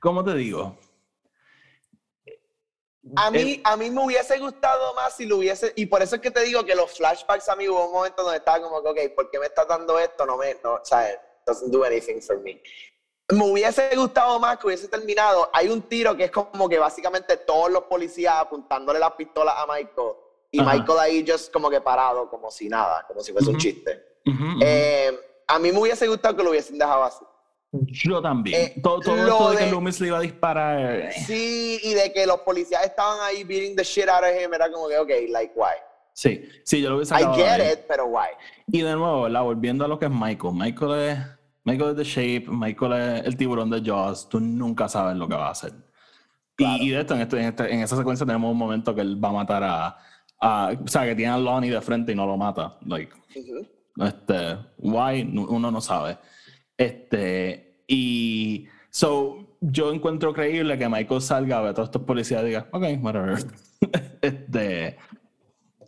[0.00, 0.76] ¿cómo te digo?
[3.16, 6.20] A mí, a mí me hubiese gustado más si lo hubiese, y por eso es
[6.20, 8.88] que te digo que los flashbacks a mí hubo un momento donde estaba como que,
[8.90, 10.26] ok, ¿por qué me estás dando esto?
[10.26, 11.08] No me, no, sea,
[11.46, 12.60] doesn't do anything for me.
[13.32, 15.48] Me hubiese gustado más que hubiese terminado.
[15.54, 19.66] Hay un tiro que es como que básicamente todos los policías apuntándole las pistolas a
[19.66, 20.12] Michael
[20.50, 24.18] y Michael ahí just como que parado, como si nada, como si fuese un chiste.
[24.60, 25.18] eh,
[25.50, 27.24] a mí me hubiese gustado que lo hubiesen dejado así.
[27.72, 28.60] Yo también.
[28.60, 31.12] Eh, todo, todo esto de, que Loomis le iba a disparar.
[31.12, 34.70] Sí, y de que los policías estaban ahí beating the shit out of him, era
[34.70, 35.74] como que, ok, like, why?
[36.12, 38.28] Sí, sí, yo lo hubiese I get it, pero why?
[38.66, 39.42] Y de nuevo, ¿verdad?
[39.42, 40.54] volviendo a lo que es Michael.
[40.54, 41.18] Michael es,
[41.64, 44.28] Michael es The Shape, Michael es el tiburón de Jaws.
[44.28, 45.72] Tú nunca sabes lo que va a hacer.
[46.58, 49.30] Y, de esto en, este, este, en, esa secuencia tenemos un momento que él va
[49.30, 49.98] a matar a,
[50.40, 52.76] a, o sea, que tiene a Lonnie de frente y no lo mata.
[52.84, 53.14] Like,
[53.96, 56.18] este, why, uno no sabe.
[56.76, 62.42] Este, y so, yo encuentro creíble que Michael salga a ver a todos estos policías
[62.42, 63.38] y diga, ok, whatever.
[64.22, 64.96] este,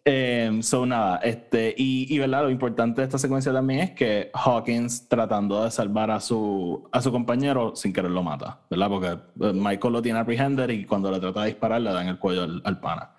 [0.06, 4.30] um, so nada, este, y, y verdad, lo importante de esta secuencia también es que
[4.34, 8.88] Hawkins tratando de salvar a su, a su compañero sin querer lo mata, ¿verdad?
[8.88, 12.18] Porque eh, Michael lo tiene apprehended y cuando le trata de disparar le dan el
[12.18, 13.16] cuello al, pana.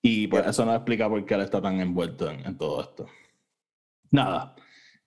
[0.00, 3.06] Y pues eso no explica por qué él está tan envuelto en todo esto
[4.12, 4.54] nada.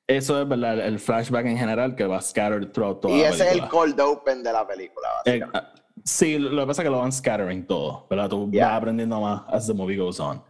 [0.07, 3.47] Eso es verdad, el flashback en general que va scattered throughout toda y la ese
[3.47, 5.81] es el cold open de la película, eh, básicamente.
[6.03, 8.29] sí, lo que pasa es que lo van scattering todo, ¿verdad?
[8.29, 10.43] Tú vas aprendiendo más as the movie goes on.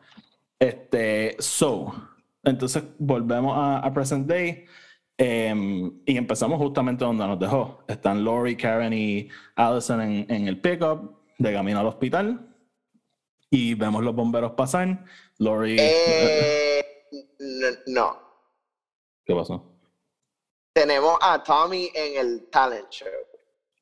[0.60, 1.94] Este, so,
[2.44, 4.66] entonces volvemos a, present day
[5.18, 7.84] em, y empezamos justamente donde nos dejó.
[7.88, 12.56] Están Lori, Karen y Allison en, en el pickup de camino al hospital
[13.50, 15.06] y vemos los bomberos pasar.
[15.38, 15.78] Lori.
[15.80, 16.84] Eh,
[17.88, 18.25] no.
[19.26, 19.64] ¿Qué pasó?
[20.74, 23.08] Tenemos a Tommy en el talent show.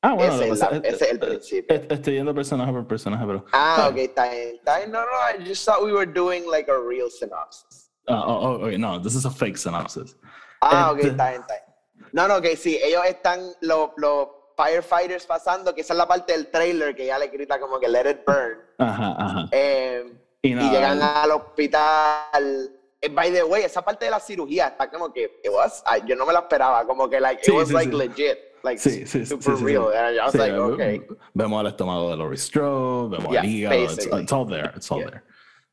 [0.00, 1.76] Ah, bueno, ese, es, la, ese es el principio.
[1.88, 3.44] Estoy yendo personaje por personaje, pero.
[3.52, 4.92] Ah, ok, está bien.
[4.92, 7.90] No, no, I just thought we were doing like a real synopsis.
[8.06, 10.14] Uh, oh, oh, okay, no, this is a fake synopsis.
[10.60, 12.10] Ah, ok, este está bien, está bien.
[12.12, 16.32] No, no, que sí, ellos están, los, los firefighters pasando, que esa es la parte
[16.32, 18.58] del trailer que ya le grita como que let it burn.
[18.78, 19.48] Ajá, ajá.
[19.52, 24.68] Eh, y, y, llegan al hospital eh, by the way, esa parte de la cirugía
[24.68, 27.70] está como que, it was, yo no me la esperaba, como que, like, it was,
[27.72, 28.38] like, legit.
[28.62, 29.90] Like, super real.
[29.90, 31.02] And I was like, okay.
[31.34, 34.90] Vemos el estómago de Laurie Strode, vemos yeah, el hígado, it's, it's, all there, it's
[34.90, 35.22] all there.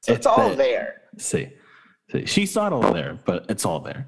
[0.07, 1.01] it's all este, there.
[1.17, 1.53] Sí,
[2.11, 2.27] sí.
[2.27, 4.07] She's not all there, but it's all there.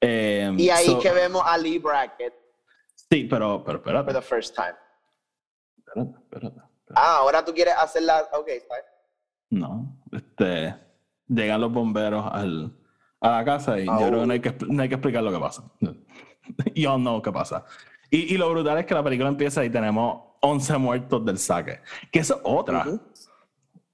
[0.00, 2.32] Um, y ahí so, que vemos a Lee Brackett.
[3.10, 4.06] Sí, pero, pero espérate.
[4.06, 4.74] For the first time.
[5.78, 6.56] Espérate, espérate.
[6.56, 6.94] espérate.
[6.96, 8.74] Ah, ahora tú quieres hacerla, ok, está
[9.50, 10.74] No, este
[11.28, 12.76] llegan los bomberos al,
[13.20, 15.32] a la casa y yo creo que no hay que, no hay que explicar lo
[15.32, 15.64] que pasa.
[16.74, 17.64] Yo no qué pasa.
[18.10, 21.80] Y, y, lo brutal es que la película empieza y tenemos 11 muertos del saque.
[22.12, 22.86] Que es otra.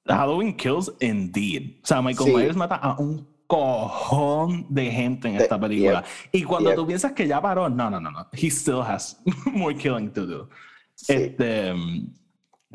[0.07, 1.81] Halloween Kills Indeed.
[1.83, 6.05] O sea, Michael Myers mata a un cojón de gente en esta película.
[6.33, 8.27] y cuando tú piensas que ya paró, no, no, no, no.
[8.33, 10.49] He still has more killing to do.
[10.95, 11.75] Sí, este,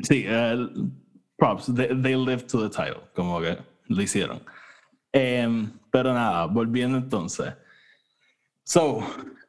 [0.02, 0.26] sí
[1.38, 1.72] props.
[1.74, 3.02] They, they live to the title.
[3.14, 4.42] Como que lo hicieron.
[5.12, 7.54] Em, pero nada, volviendo entonces.
[8.62, 9.00] So,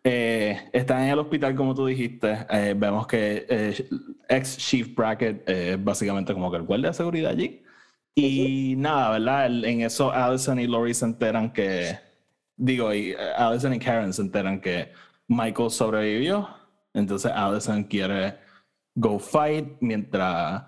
[0.04, 2.46] eh, están en el hospital, como tú dijiste.
[2.50, 3.90] Eh, vemos que eh,
[4.30, 7.64] ex Chief Brackett es básicamente como que el guardia de seguridad allí.
[8.16, 9.66] Y nada, ¿verdad?
[9.66, 12.00] en eso, Allison y Lori se enteran que.
[12.56, 14.92] Digo, y Allison y Karen se enteran que
[15.28, 16.50] Michael sobrevivió.
[16.94, 18.38] Entonces, Allison quiere
[18.96, 20.64] go fight mientras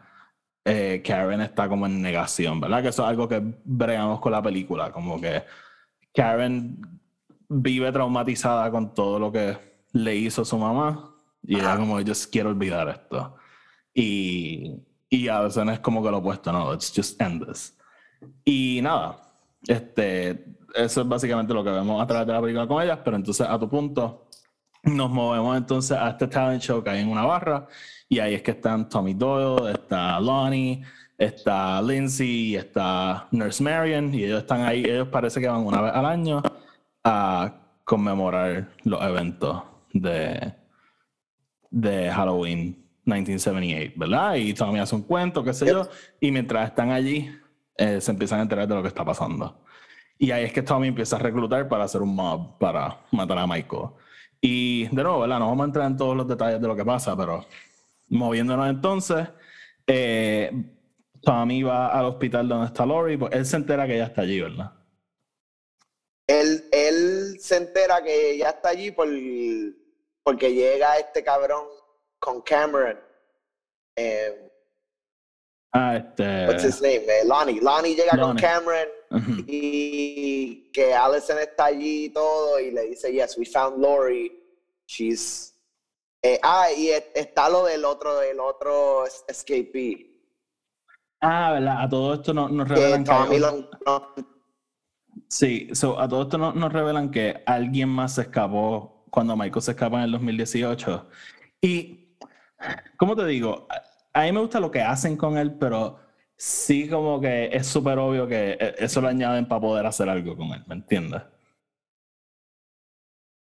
[0.69, 2.83] eh, Karen está como en negación, ¿verdad?
[2.83, 5.43] Que eso es algo que bregamos con la película, como que
[6.13, 6.77] Karen
[7.47, 9.57] vive traumatizada con todo lo que
[9.93, 11.11] le hizo su mamá
[11.41, 13.35] y ella como, yo quiero olvidar esto.
[13.95, 14.75] Y,
[15.09, 17.75] y a veces es como que lo opuesto, no, let's just end this.
[18.45, 19.17] Y nada,
[19.67, 20.45] Este,
[20.75, 23.47] eso es básicamente lo que vemos a través de la película con ellas, pero entonces
[23.49, 24.27] a tu punto,
[24.83, 27.67] nos movemos entonces a este talent show que hay en una barra
[28.07, 30.81] y ahí es que están Tommy Doyle, está Lonnie,
[31.17, 35.93] está Lindsay, está Nurse Marion y ellos están ahí, ellos parece que van una vez
[35.93, 36.41] al año
[37.03, 37.53] a
[37.83, 39.63] conmemorar los eventos
[39.93, 40.53] de,
[41.69, 44.35] de Halloween 1978, ¿verdad?
[44.35, 45.87] Y Tommy hace un cuento, qué sé yo,
[46.19, 47.29] y mientras están allí
[47.75, 49.63] eh, se empiezan a enterar de lo que está pasando.
[50.17, 53.47] Y ahí es que Tommy empieza a reclutar para hacer un mob para matar a
[53.47, 53.89] Michael.
[54.41, 55.39] Y de nuevo, ¿verdad?
[55.39, 57.45] No vamos a entrar en todos los detalles de lo que pasa, pero
[58.07, 59.27] moviéndonos entonces,
[59.85, 60.51] eh,
[61.21, 64.39] Tommy va al hospital donde está Lori, pues él se entera que ella está allí,
[64.39, 64.71] ¿verdad?
[66.27, 69.07] Él, él se entera que ella está allí por,
[70.23, 71.65] porque llega este cabrón
[72.19, 72.99] con Cameron.
[73.95, 74.51] Eh,
[75.73, 76.45] ah, este.
[76.47, 77.03] What's his name?
[77.07, 77.59] Eh, Lonnie.
[77.59, 78.87] Lonnie llega con Cameron
[79.47, 84.31] y que Allison está allí y todo y le dice, yes, we found Lori.
[84.87, 85.55] She's...
[86.21, 90.09] Eh, ah, y está lo del otro, del otro escapee.
[91.21, 91.83] Ah, ¿verdad?
[91.83, 94.23] A todo esto nos, revelan que...
[95.27, 99.71] Sí, so, a todo esto nos, revelan que alguien más se escapó cuando Michael se
[99.71, 101.07] escapa en el 2018.
[101.61, 102.15] Y,
[102.97, 103.67] ¿cómo te digo?
[104.13, 105.99] A mí me gusta lo que hacen con él, pero
[106.39, 110.37] sí como que es súper obvio que e, eso lo añaden para poder hacer algo
[110.37, 111.21] con él, ¿me entiendes?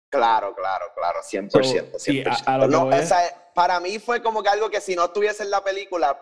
[0.09, 1.51] Claro, claro, claro, 100%.
[1.51, 3.33] 100%.
[3.53, 6.17] para mí fue como que algo que si no estuviese en la película,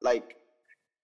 [0.00, 0.36] like,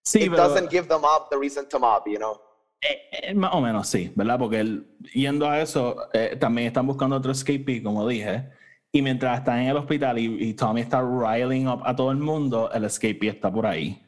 [0.04, 2.40] sí, it doesn't give the mob the reason to mob, you know?
[2.80, 4.38] Eh, eh, más o menos sí, ¿verdad?
[4.38, 8.48] Porque él, yendo a eso, eh, también están buscando otro escapee, como dije,
[8.92, 12.18] y mientras están en el hospital y, y Tommy está riling up a todo el
[12.18, 14.00] mundo, el escapee está por ahí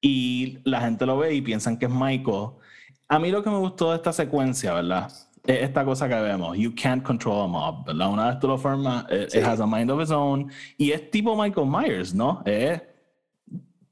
[0.00, 2.50] y la gente lo ve y piensan que es Michael.
[3.08, 5.10] A mí lo que me gustó de esta secuencia, ¿verdad?
[5.44, 8.10] Es esta cosa que vemos, you can't control a mob, ¿verdad?
[8.10, 11.10] Una vez tú lo formas, eh, it, has a mind of its own, y es
[11.10, 12.42] tipo Michael Myers, ¿no?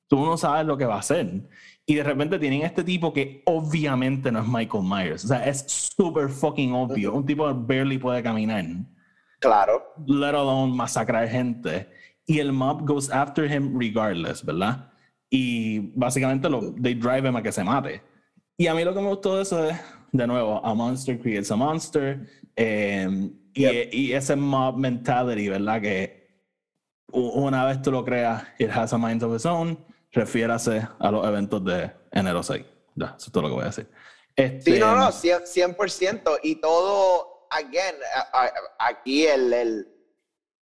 [0.09, 1.49] tú no sabes lo que va a hacer.
[1.85, 5.25] Y de repente tienen este tipo que obviamente no es Michael Myers.
[5.25, 5.65] O sea, es
[5.97, 7.13] súper fucking obvio.
[7.13, 8.65] Un tipo que barely puede caminar.
[9.39, 9.95] Claro.
[10.07, 11.89] Let alone masacrar gente.
[12.27, 14.91] Y el mob goes after him regardless, ¿verdad?
[15.31, 18.03] Y básicamente lo, they drive him a que se mate.
[18.57, 19.79] Y a mí lo que me gustó de eso es,
[20.13, 23.67] de nuevo, a monster creates a monster, em, y,
[23.97, 25.81] y, ese mob mentality, ¿verdad?
[25.81, 26.27] Que
[27.13, 29.79] una vez tú lo creas, it has a mind of its own,
[30.13, 32.65] refiérase a los eventos de enero 6.
[32.95, 33.89] Ya, eso es todo lo que voy a decir.
[34.35, 36.41] Este, sí, no, no, 100%.
[36.43, 37.95] Y todo, again,
[38.79, 39.89] aquí el, el,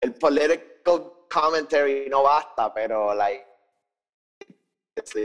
[0.01, 3.45] el political commentary no basta, pero, like,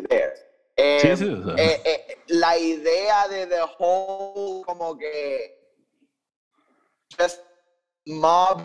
[0.08, 0.34] there.
[0.76, 5.54] Eh, eh, eh, la idea de The Whole, como que.
[7.18, 7.40] Just
[8.06, 8.62] mob.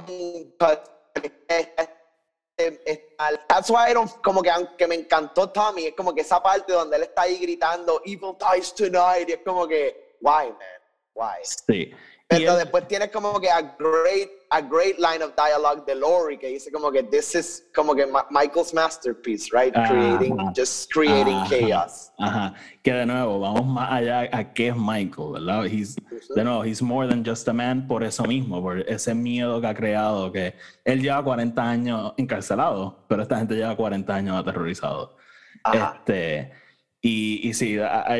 [3.48, 6.72] That's why I don't, como que aunque me encantó Tommy, es como que esa parte
[6.72, 10.82] donde él está ahí gritando Evil dies tonight, y es como que, why, man,
[11.16, 11.44] why?
[11.44, 11.92] Sí.
[12.28, 16.48] Pero después tienes como que a great, a great line of dialogue de Lori que
[16.48, 19.74] dice como que this is como que Michael's masterpiece, right?
[19.74, 22.12] Creating, just creating chaos.
[22.20, 22.54] Ajá.
[22.82, 25.66] Que de nuevo, vamos más allá a qué es Michael, ¿verdad?
[25.66, 25.96] He's,
[26.36, 29.68] De nuevo, he's more than just a man por eso mismo, por ese miedo que
[29.68, 30.56] ha creado, que
[30.86, 35.18] él lleva 40 años encarcelado, pero esta gente lleva 40 años aterrorizado.
[35.72, 36.52] Este
[37.06, 37.78] y, y sí,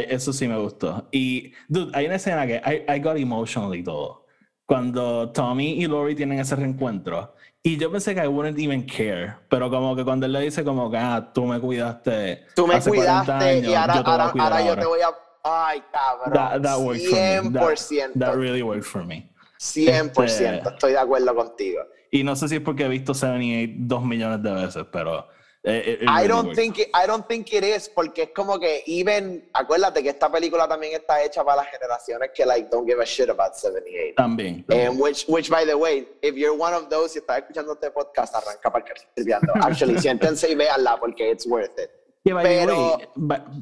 [0.10, 1.08] eso sí me gustó.
[1.10, 4.26] Y, dude, hay una escena que I, I got emotional y todo.
[4.66, 7.34] Cuando Tommy y Lori tienen ese reencuentro.
[7.64, 9.36] Y yo pensé que I wouldn't even care.
[9.48, 12.82] Pero como que cuando él le dice como que, ah, tú me cuidaste Tú me
[12.82, 15.08] cuidaste y ahora yo, ahora, ahora yo te voy a...
[15.46, 16.34] Ay, cabrón.
[16.34, 17.54] That, that worked 100%.
[17.54, 18.00] For me.
[18.00, 19.30] That, that, really worked for me.
[19.60, 20.24] 100%.
[20.26, 21.84] Este, estoy de acuerdo contigo.
[22.12, 25.28] Y no sé si es porque he visto 78 dos millones de veces, pero
[25.66, 28.84] eh, eh, I don't think it, I don't think it is porque es como que
[28.86, 33.02] even acuérdate que esta película también está hecha para las generaciones que like don't give
[33.02, 34.16] a shit about 78.
[34.18, 34.66] También.
[34.70, 37.92] And which which by the way, if you're one of those y estás escuchando este
[37.92, 38.94] podcast, arranca para que
[39.24, 39.54] viendo.
[39.62, 41.90] Actually, siéntense y véanla porque it's worth it.
[42.24, 42.98] Pero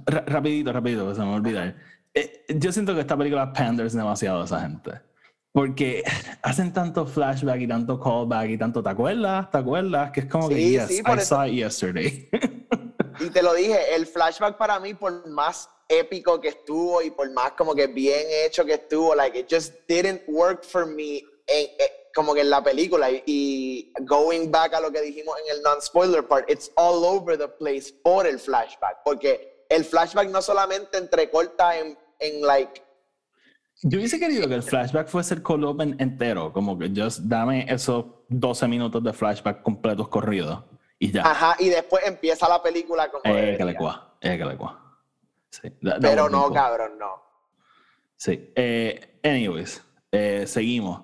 [0.05, 1.75] rapidito, rapidito, se me olvida.
[2.13, 4.91] Eh, yo siento que esta película panders demasiado a esa gente.
[5.53, 6.03] Porque
[6.43, 9.51] hacen tanto flashback y tanto callback y tanto, ¿te acuerdas?
[9.51, 10.11] ¿Te acuerdas?
[10.11, 12.29] Que es como que, yes, sí, I saw it yesterday.
[13.19, 17.29] y te lo dije, el flashback para mí, por más épico que estuvo y por
[17.31, 21.67] más como que bien hecho que estuvo, like, it just didn't work for me en,
[22.15, 23.09] como que en la película.
[23.25, 27.47] Y, going back a lo que dijimos en el non-spoiler part, it's all over the
[27.47, 29.03] place por el flashback.
[29.03, 32.81] Porque el flashback no solamente entrecorta en, en like,
[33.83, 37.65] Yo hubiese querido que el flashback fuese el cold open entero, como que just dame
[37.67, 40.63] esos 12 minutos de flashback completos corridos
[40.99, 41.23] y ya.
[41.23, 43.23] Ajá, y después empieza la película como.
[43.25, 44.99] Eh, que le cua, eh, que le cua.
[45.49, 45.69] Sí.
[45.81, 46.53] That Pero no, cool.
[46.53, 47.09] cabrón, no.
[48.15, 48.51] Sí.
[48.55, 51.03] Eh, anyways, eh, seguimos.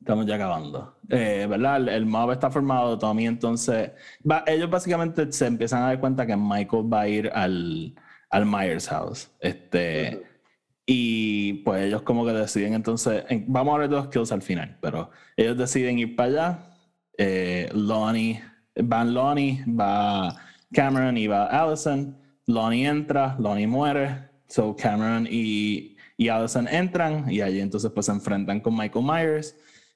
[0.00, 0.98] Estamos ya acabando.
[1.08, 1.76] Eh, ¿Verdad?
[1.76, 2.98] El, el mob está formado.
[2.98, 3.92] Tommy entonces...
[4.30, 7.94] va- ellos básicamente se empiezan a dar cuenta que Michael va a ir al,
[8.30, 9.30] al Myers House.
[9.40, 10.24] Este, Ujú.
[10.86, 13.24] Y pues ellos como que deciden entonces...
[13.28, 16.58] en- vamos a de los kills al final, pero ellos deciden ir para allá.
[17.18, 18.42] Eh, Lonnie...
[18.76, 20.34] Van Lonnie, va
[20.72, 22.18] Cameron y va Allison.
[22.46, 24.28] Lonnie entra, Lonnie muere.
[24.48, 29.54] So Cameron y, y Allison entran y allí entonces pues se enfrentan con Michael Myers.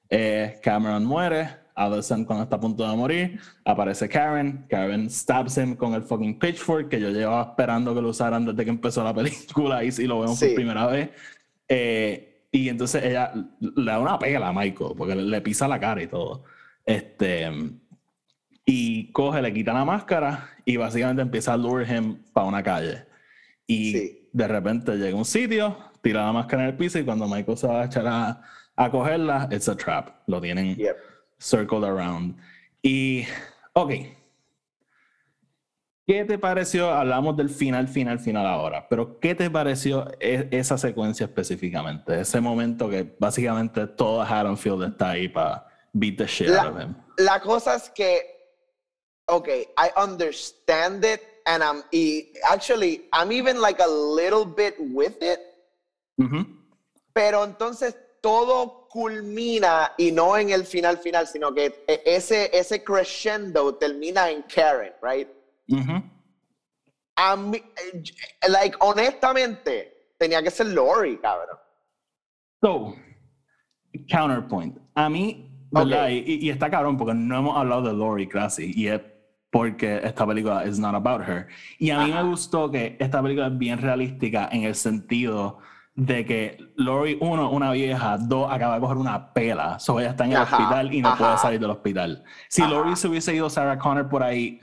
[0.09, 1.49] Eh, Cameron muere.
[1.85, 3.39] Allison cuando está a punto de morir.
[3.65, 4.65] Aparece Karen.
[4.69, 8.63] Karen stabs him con el fucking pitchfork que yo llevaba esperando que lo usaran desde
[8.63, 10.47] que empezó la película y si lo vemos Sí.
[10.47, 11.09] por primera vez.
[11.67, 15.79] Eh, y entonces ella le da una pela a Michael porque le, le pisa la
[15.79, 16.43] cara y todo.
[16.85, 17.47] Este,
[18.65, 23.05] y coge, le quita la máscara y básicamente empieza a lure him para una calle.
[23.67, 24.29] Y Sí.
[24.33, 27.57] de repente llega a un sitio, tira la máscara en el piso y cuando Michael
[27.57, 28.41] se va a echar a,
[28.75, 30.09] a cogerla, it's a trap.
[30.27, 30.95] Lo tienen Yep.
[31.39, 32.35] Circled around.
[32.81, 33.25] Y,
[33.73, 33.91] ok.
[36.05, 36.89] ¿Qué te pareció?
[36.89, 42.19] Hablamos del final, final, final ahora, pero ¿qué te pareció e- esa secuencia específicamente?
[42.19, 46.81] Ese momento que básicamente todo Haddonfield está ahí para beat the shit La- out of
[46.81, 46.95] him.
[47.17, 48.21] La cosa es que,
[49.27, 55.15] ok, I understand it, and I'm, y actually, I'm even like a little bit with
[55.21, 55.39] it,
[56.17, 56.43] Ujú.
[57.13, 62.83] pero entonces todo culmina, y no en el final final, sino que e- ese, ese
[62.83, 65.29] crescendo termina en Karen, right?
[65.69, 66.03] Ujú.
[67.15, 68.03] A mí, eh,
[68.49, 71.57] like, honestamente, tenía que ser Lori, cabrón.
[72.61, 72.95] So,
[74.09, 74.77] counterpoint.
[74.95, 75.45] A mí.
[76.09, 79.01] Y, y está cabrón porque no hemos hablado de Lori Classy y es
[79.51, 81.47] porque esta película is not about her.
[81.77, 82.23] Y a mí Ajá.
[82.23, 85.59] me gustó que esta película es bien realística en el sentido
[85.99, 89.79] de que Lori, uno, una vieja, dos, acaba de coger una pela.
[89.79, 91.17] So ella está en el Ajá, hospital y no ajá.
[91.17, 92.23] puede salir del hospital.
[92.47, 92.71] Si Ajá.
[92.71, 94.61] Lori se hubiese ido Sarah Connor por ahí,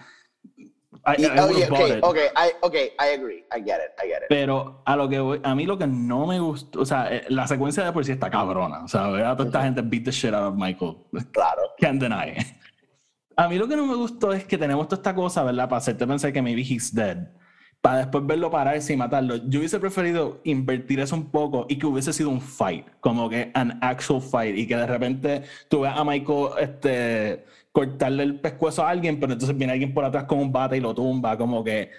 [1.08, 2.04] I, Y, I would've oye, bought ok, it.
[2.04, 4.28] ok, I, ok, I agree, I get it, I get it.
[4.28, 7.24] Pero a lo que voy, a mí lo que no me gustó, o sea, eh,
[7.28, 8.82] la secuencia de por sí está cabrona.
[8.82, 10.96] O sea, ver a toda esta gente beat the shit out of Michael.
[11.32, 11.62] Claro.
[11.78, 12.46] Can't deny it.
[13.36, 15.68] A mí lo que no me gustó es que tenemos toda esta cosa, ¿verdad?
[15.68, 17.18] Para hacerte pensar que maybe he's dead.
[17.86, 19.36] Para después verlo pararse y matarlo.
[19.48, 22.84] Yo hubiese preferido invertir eso un poco y que hubiese sido un fight.
[22.98, 24.58] Como que an actual fight.
[24.58, 29.34] Y que de repente tú veas a Michael este, cortarle el pescuezo a alguien, pero
[29.34, 31.38] entonces viene alguien por atrás con un bate y lo tumba.
[31.38, 31.92] Como que.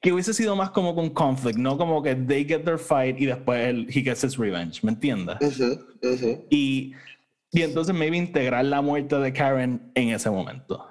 [0.00, 3.26] Que hubiese sido más como con conflict, no como que they get their fight y
[3.26, 4.82] después él, he gets his revenge.
[4.82, 5.36] ¿Me entiendes?
[5.42, 5.78] Ujú,
[6.10, 6.46] ujú.
[6.48, 6.94] Y,
[7.52, 10.89] y entonces maybe integrar la muerte de Karen en ese momento.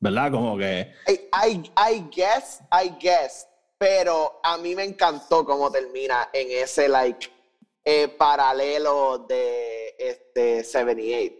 [0.00, 0.30] ¿Verdad?
[0.32, 0.92] Como que...
[1.08, 3.46] I, I, I guess, I guess,
[3.78, 7.28] pero a mí me encantó cómo termina en ese like
[7.84, 11.34] eh, paralelo de este 78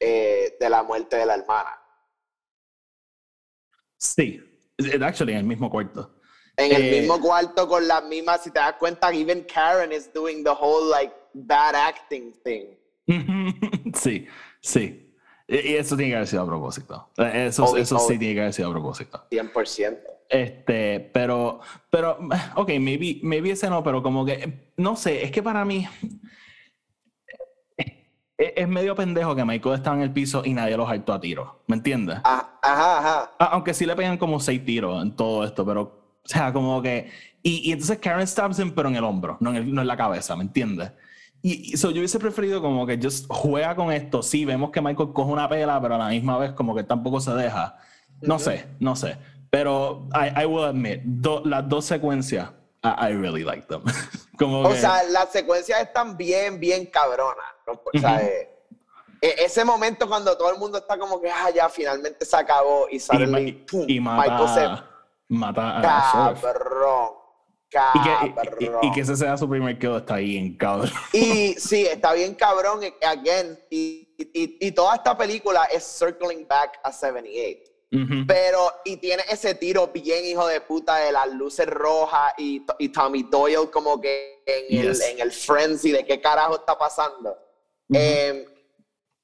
[0.00, 1.76] eh, de la muerte de la hermana.
[3.96, 4.40] Sí.
[4.78, 6.16] It- Actually, en el mismo cuarto.
[6.56, 10.10] En el Eh, mismo cuarto con las mismas, si te das cuenta, even Karen is
[10.12, 12.76] doing the whole like bad acting thing.
[13.94, 14.26] sí,
[14.60, 15.09] sí.
[15.52, 17.08] Y eso tiene que haber sido a propósito.
[17.18, 18.18] Eh, Eso, Obvio, eso sí obvio.
[18.20, 19.24] tiene que haber sido a propósito.
[19.30, 19.98] 100%.
[20.28, 21.58] Este, pero,
[21.90, 22.18] pero,
[22.54, 25.88] ok, maybe, maybe ese no, pero como que, no sé, es que para mí
[28.38, 31.62] es, medio pendejo que Michael estaba en el piso y nadie los hartó a tiro,
[31.66, 32.18] ¿me entiendes?
[32.24, 33.30] Ah, Ajá, ajá.
[33.38, 36.80] A- Aunque sí le pegan como seis tiros en todo esto, pero, o sea, como
[36.80, 37.10] que.
[37.42, 39.86] Y, y entonces Karen stabs him, pero en el hombro, no en, el- no en
[39.88, 40.92] la cabeza, ¿me entiendes?
[41.42, 44.22] Y, y so, yo hubiese preferido como que just juega con esto.
[44.22, 47.20] Sí, vemos que Michael coge una pela, pero a la misma vez como que tampoco
[47.20, 47.76] se deja.
[48.20, 49.16] No sé, no sé.
[49.50, 52.50] Pero I, I will admit, do- las dos secuencias,
[52.84, 53.82] I, I really like them.
[54.38, 57.46] como O que, sea, las secuencias están bien, bien cabronas.
[57.66, 57.72] ¿no?
[57.72, 58.20] O sea, Ujú.
[58.26, 58.48] eh,
[59.22, 62.86] e- ese momento cuando todo el mundo está como que, ah, ya finalmente se acabó
[62.90, 63.38] y sale ma-
[63.70, 64.60] pum, y Michael se.
[64.60, 64.84] mata,
[65.28, 66.44] mata a Sheriff.
[67.70, 68.34] Cabrón.
[68.58, 70.90] Y que, y- y- que ese sea su primer kill está ahí en cabrón.
[71.12, 73.58] Y sí, está bien cabrón, again.
[73.70, 77.70] Y, y, y toda esta película es circling back a 78.
[77.92, 78.24] Ujú.
[78.26, 82.88] Pero, y tiene ese tiro bien hijo de puta de las luces rojas y, y
[82.90, 85.00] Tommy Doyle como que en, Yes.
[85.00, 87.30] el, en el frenzy de qué carajo está pasando.
[87.88, 88.00] Ujú.
[88.00, 88.46] Eh,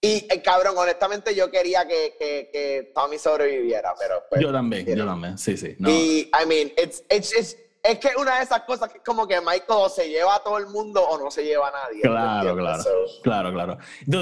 [0.01, 4.84] y eh, cabrón, honestamente yo quería que, que, que Tommy sobreviviera, pero pues, yo también,
[4.86, 5.74] you yo también, sí, sí.
[5.78, 5.88] No.
[5.90, 7.57] Y, I mean, it's, it's, it's,
[7.89, 10.59] es que una de esas cosas que es como que Michael se lleva a todo
[10.59, 12.03] el mundo o no se lleva a nadie.
[12.03, 12.84] Claro, claro.
[13.22, 13.78] Claro, claro.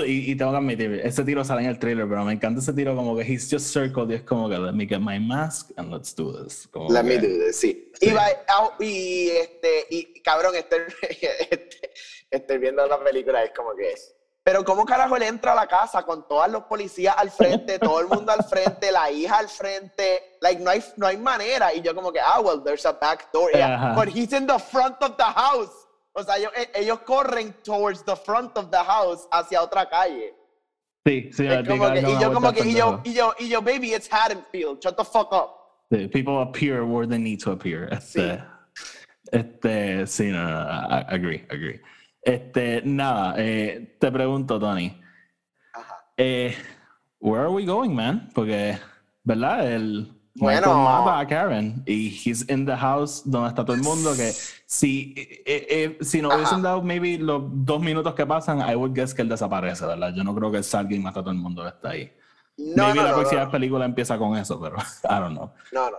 [0.06, 2.72] y, y, tengo que admitir, ese tiro sale en el trailer, pero me encanta ese
[2.72, 5.70] tiro como que he's just circled y es como que let me get my mask
[5.76, 6.68] and let's do this.
[6.90, 7.90] let me do this, sí.
[8.80, 10.80] Y, este, y cabrón, estoy,
[11.50, 11.90] este,
[12.30, 14.13] estoy viendo la película, es como que es
[14.44, 17.98] pero ¿cómo carajo él entra a la casa con todos los policías al frente, todo
[18.00, 20.36] el mundo al frente, la hija al frente?
[20.42, 21.72] Like, no hay, no hay manera.
[21.72, 23.50] Y yo como que, ah, well, there's a back door.
[23.54, 23.94] Yeah.
[23.96, 25.72] But he's in the front of the house.
[26.12, 30.34] O sea, ellos, eh, ellos, corren towards the front of the house hacia otra calle.
[31.06, 31.48] Sí, sí.
[31.66, 34.78] Como que, y yo como que, y yo, y yo, y yo, baby, it's Haddonfield.
[34.80, 35.50] Shut the fuck up.
[35.90, 37.88] Sí, people appear where they need to appear.
[37.90, 38.44] Este, sí.
[39.32, 41.80] este, sí, no, no, I agree, agree.
[42.24, 45.00] Este, nada, eh, te pregunto, Tony.
[45.72, 46.06] Ajá.
[46.16, 46.56] Eh,
[47.20, 48.30] where are we going, man?
[48.34, 48.78] Porque,
[49.24, 49.70] ¿verdad?
[49.70, 54.14] El bueno, mata a Karen y he's in the house donde está todo el mundo.
[54.16, 54.32] Que
[54.66, 58.94] si, eh, eh si no hubiesen dado maybe los dos minutos que pasan, I would
[58.94, 60.12] guess que él desaparece, ¿verdad?
[60.14, 62.12] Yo no creo que salga y mata a todo el mundo que está ahí.
[62.56, 65.52] No, maybe la próxima película empieza con eso, pero I don't know.
[65.72, 65.98] No, no.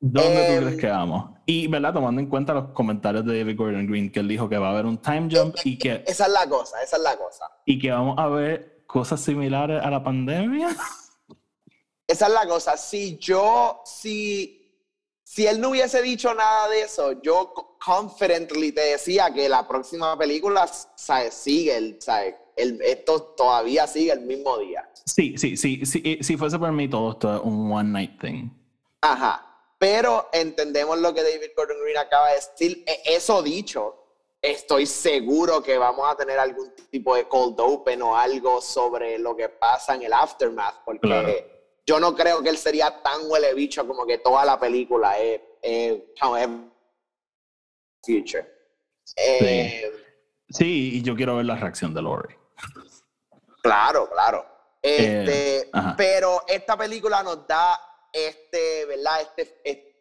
[0.00, 1.30] ¿Dónde tú em, crees que vamos?
[1.46, 1.94] Y, ¿verdad?
[1.94, 4.72] Tomando en cuenta los comentarios de David Gordon Green, que él dijo que va a
[4.72, 6.02] haber un time jump y que...
[6.06, 7.50] Esa es la cosa, esa es la cosa.
[7.64, 10.68] Y que vamos a ver cosas similares a la pandemia.
[12.06, 12.76] Esa es la cosa.
[12.76, 14.84] Si yo, si,
[15.24, 17.52] si él no hubiese dicho nada de eso, yo
[17.84, 21.34] confidently te decía que la próxima película, ¿sabes?
[21.34, 22.34] Sigue, el, ¿sabes?
[22.54, 24.88] El, esto todavía sigue el mismo día.
[25.04, 25.84] Sí, sí, sí.
[25.84, 28.50] sí si fuese por mí, todo esto es un one night thing.
[29.00, 29.46] Ajá
[29.88, 32.82] pero entendemos lo que David Gordon Green acaba de decir.
[32.88, 38.16] E, eso dicho, estoy seguro que vamos a tener algún tipo de cold open o
[38.16, 43.00] algo sobre lo que pasa en el aftermath, porque yo no creo que él sería
[43.00, 45.40] tan huele bicho como que toda la película es,
[48.04, 48.44] future.
[49.14, 49.92] Eh,
[50.50, 50.96] sí.
[50.96, 52.34] y yo quiero ver la reacción de Lori.
[53.62, 54.44] Claro, claro.
[54.82, 57.78] Este, eh, pero esta película nos da
[58.16, 59.28] este, ¿verdad?
[59.36, 59.94] Este,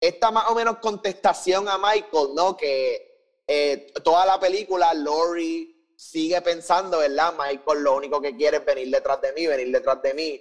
[0.00, 2.56] esta más o menos contestación a Michael, ¿no?
[2.56, 7.34] Que eh, toda la película, Lori sigue pensando, ¿verdad?
[7.38, 10.40] Michael lo único que quiere es venir detrás de mí, venir detrás de mí.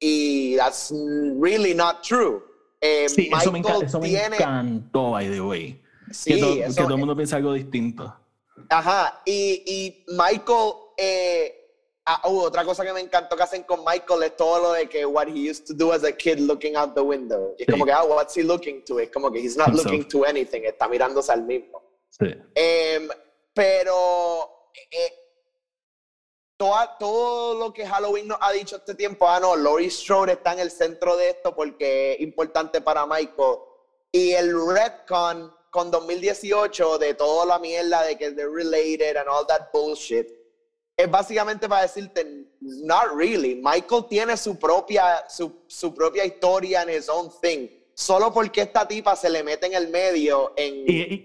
[0.00, 0.92] Y that's
[1.38, 2.42] really not true.
[2.80, 5.82] Eh, sí, eso, me, eso me encantó, by the way.
[6.10, 8.14] Sí, que, todo el mundo piensa algo distinto.
[8.70, 11.57] Ajá, y, y Michael eh,
[12.10, 14.88] Ah, oh, otra cosa que me encantó que hacen con Michael es todo lo de
[14.88, 17.54] que what he used to do as a kid looking out the window.
[17.58, 18.98] es como que, ah, what's he looking to?
[18.98, 21.82] Es como que he's not looking to anything, está mirándose al mismo.
[22.08, 22.34] Sí.
[22.54, 23.10] Em,
[23.52, 25.12] pero eh,
[26.56, 30.60] todo lo que Halloween nos ha dicho este tiempo, ah, no, Laurie Strode está en
[30.60, 33.58] el centro de esto porque es importante para Michael.
[34.12, 39.46] Y el retcon con 2018 de toda la mierda de que they're related and all
[39.46, 40.37] that bullshit
[40.98, 43.54] es básicamente para decirte, not really.
[43.54, 47.68] Michael tiene su propia, su, su propia historia en his own thing.
[47.94, 50.74] Solo porque esta tipa se le mete en el medio en...
[50.88, 51.22] Y,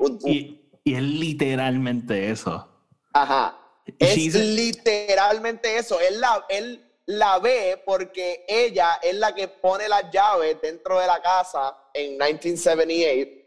[0.85, 2.67] y, es literalmente eso.
[3.13, 3.57] Ajá.
[3.97, 5.99] Es literalmente eso.
[5.99, 11.07] Él la, él la ve porque ella es la que pone las llaves dentro de
[11.07, 13.42] la casa en 1978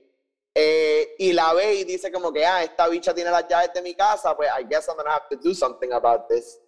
[0.58, 3.82] eh, y la ve y dice como que, ah, esta bicha tiene las llaves de
[3.82, 6.58] mi casa, pues I guess I'm gonna have to do something about this.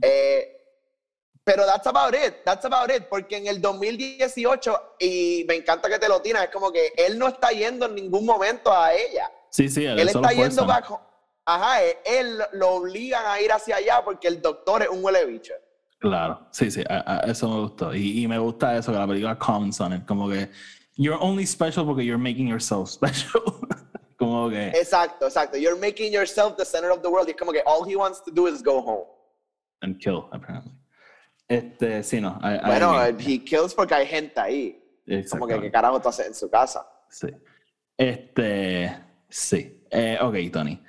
[0.00, 0.56] Eh,
[1.42, 5.98] pero that's about it, that's about it, porque en el 2018, y me encanta que
[5.98, 9.28] te lo tienes, es como que él no está yendo en ningún momento a ella.
[9.50, 10.86] Sí, sí, él, está yendo back
[11.44, 15.54] Ajá, él, lo obligan a ir hacia allá porque el doctor es un huele bicho.
[15.98, 16.84] Claro, sí, sí,
[17.26, 17.92] eso me gustó.
[17.92, 20.48] Y, y, me gusta eso, que la película Common Son es como que
[20.96, 23.40] you're only special porque you're making yourself special.
[24.18, 24.72] como que.
[24.74, 25.56] Exacto, exacto.
[25.58, 27.28] You're making yourself the center of the world.
[27.28, 29.06] Y como que all he wants to do is go home.
[29.82, 30.72] And kill, apparently.
[31.48, 32.38] Este, sí, no.
[32.40, 34.78] bueno, he kills porque hay gente ahí.
[35.30, 36.86] Como que, ¿qué carajo tú haces en su casa?
[37.10, 37.28] Sí.
[37.96, 38.96] Este,
[39.28, 39.84] sí.
[39.90, 40.82] Eh, ok, Tony.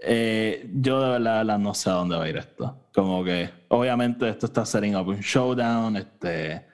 [0.00, 2.88] Eh, yo de verdad no sé a dónde va a ir esto.
[2.94, 6.66] Como que, obviamente, esto está setting up un showdown, este,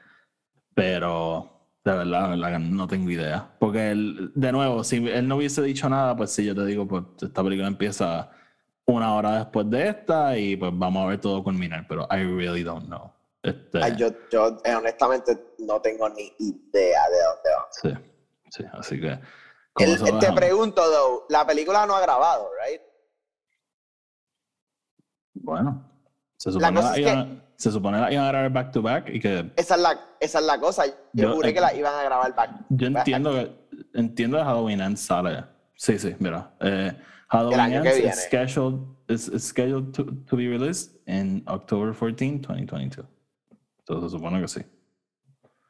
[0.75, 1.52] pero
[1.85, 3.51] de verdad, no tengo idea.
[3.59, 6.87] Porque él, de nuevo, si él no hubiese dicho nada, pues sí, yo te digo,
[6.87, 8.31] pues esta película empieza
[8.85, 12.63] una hora después de esta y pues vamos a ver todo culminar, pero I really
[12.63, 13.13] don't know.
[13.43, 13.81] Este...
[13.97, 17.69] yo, yo eh, honestamente no tengo ni idea de dónde va.
[17.71, 17.95] Sí,
[18.51, 19.19] sí, así que...
[20.21, 22.81] te pregunto, though, la película no ha grabado, ¿right?
[25.35, 25.91] Bueno,
[26.37, 29.53] se supone que se supone que la iban a grabar back to back y que...
[29.57, 30.85] Esa es la, esa es la cosa.
[31.13, 33.63] Yo, juré que la iban a grabar back Yo entiendo que
[33.95, 35.45] entiendo que Halloween Ends sale.
[35.77, 36.55] Sí, sí, mira.
[36.61, 36.93] Eh,
[37.29, 43.07] Halloween Ends is scheduled, is, is scheduled to, to, be released in October 14, 2022.
[43.79, 44.61] Entonces se supone que sí.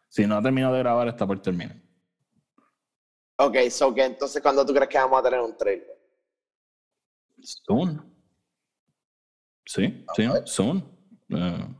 [0.09, 1.76] Si no ha terminado de grabar, está por terminar.
[3.37, 5.99] Ok, so que entonces, ¿cuándo tú crees que vamos a tener un trailer?
[7.41, 8.03] Soon.
[9.64, 10.85] Sí, sí, soon.
[11.33, 11.74] Uh,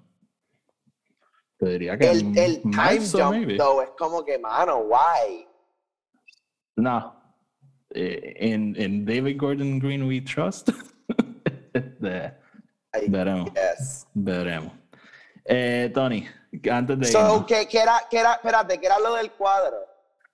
[1.59, 5.47] te diría que el, el time jump, though, es como que, mano, why?
[6.77, 7.15] No.
[7.91, 10.71] En, eh, en David Gordon Green we trust.
[12.01, 12.33] de,
[13.09, 13.51] veremos.
[13.53, 14.07] Yes.
[14.15, 14.73] Veremos.
[15.45, 16.27] Eh, Tony,
[16.71, 17.05] antes de.
[17.07, 19.77] So, ¿qué, qué, era, qué era, espérate, ¿qué era lo del cuadro?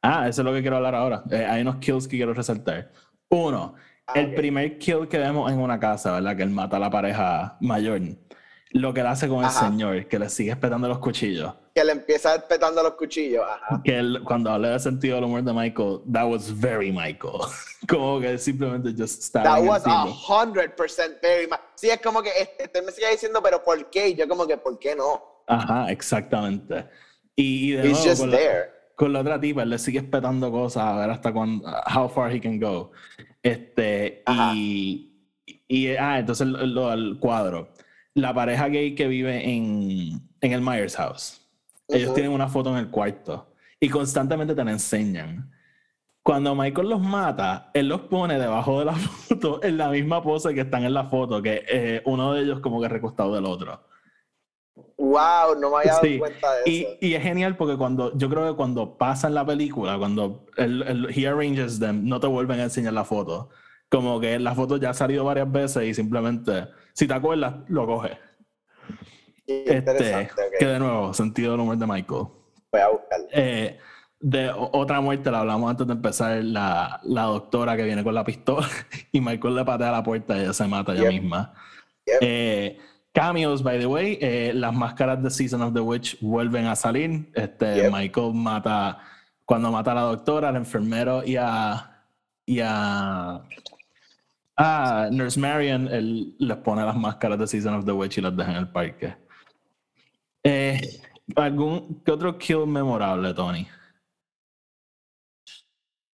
[0.02, 1.22] Ah, eso es lo que quiero hablar ahora.
[1.30, 2.90] Eh, hay unos kills que quiero resaltar.
[3.28, 3.74] Uno,
[4.06, 6.36] ah, el primer kill que vemos en una casa, ¿verdad?
[6.36, 8.00] Que él mata a la pareja mayor.
[8.72, 11.54] Lo que él hace con el señor, que le sigue espetando los cuchillos.
[11.74, 13.80] Que le empieza espetando los cuchillos, ajá.
[13.82, 17.40] Que él, cuando habla del sentido del humor de Michael, that was very Michael.
[17.88, 19.56] como que simplemente just estaba.
[19.56, 21.68] That was a hundred percent very Michael.
[21.76, 24.14] Sí, es como que este, este, me sigue diciendo, pero ¿por qué?
[24.14, 25.22] yo como que, ¿por qué no?
[25.46, 26.86] Ajá, exactamente.
[27.34, 28.58] Y, y de nuevo, just con there.
[28.58, 31.64] La, con la otra tipa, él le sigue espetando cosas a ver hasta cuándo,
[31.94, 32.90] how far he can go.
[33.42, 34.22] Este,
[34.54, 35.10] y,
[35.68, 37.68] y, ah, entonces lo, el cuadro
[38.20, 41.40] la pareja gay que vive en, en el Myers House.
[41.88, 45.50] Ellos tienen una foto en el cuarto y constantemente te la enseñan.
[46.22, 48.92] Cuando Michael los mata, él los pone debajo de la
[49.28, 52.60] foto en la misma pose que están en la foto, que eh, uno de ellos
[52.60, 53.80] como que recostado del otro.
[54.98, 56.96] Wow, no me había dado cuenta de eso.
[57.00, 61.08] Y, es genial porque cuando yo creo que cuando pasa en la película, cuando el,
[61.16, 63.48] he arranges them, no te vuelven a enseñar la foto.
[63.90, 66.68] Como que la foto ya ha salido varias veces y simplemente
[66.98, 68.18] si te acuerdas, lo coge.
[69.46, 70.28] Este,
[70.58, 72.26] Que de nuevo, sentido del humor de Michael.
[72.72, 73.26] Voy a buscarlo.
[73.32, 73.78] Eh,
[74.18, 78.24] de otra muerte la hablamos antes de empezar, la, la, doctora que viene con la
[78.24, 78.66] pistola
[79.12, 81.54] y Michael le patea la puerta y ella se mata ella misma.
[82.20, 82.78] Eh,
[83.12, 87.30] cameos, by the way, eh, las máscaras de Season of the Witch vuelven a salir.
[87.32, 88.98] Este, Michael mata,
[89.44, 92.04] cuando mata a la doctora, al enfermero y a,
[92.44, 93.40] y a
[94.60, 98.36] Ah, Nurse Marion, él les pone las máscaras de Season of the Witch y las
[98.36, 99.16] deja en el parque.
[100.42, 101.00] Eh,
[101.36, 103.68] ¿algún, ¿Qué otro kill memorable, Tony?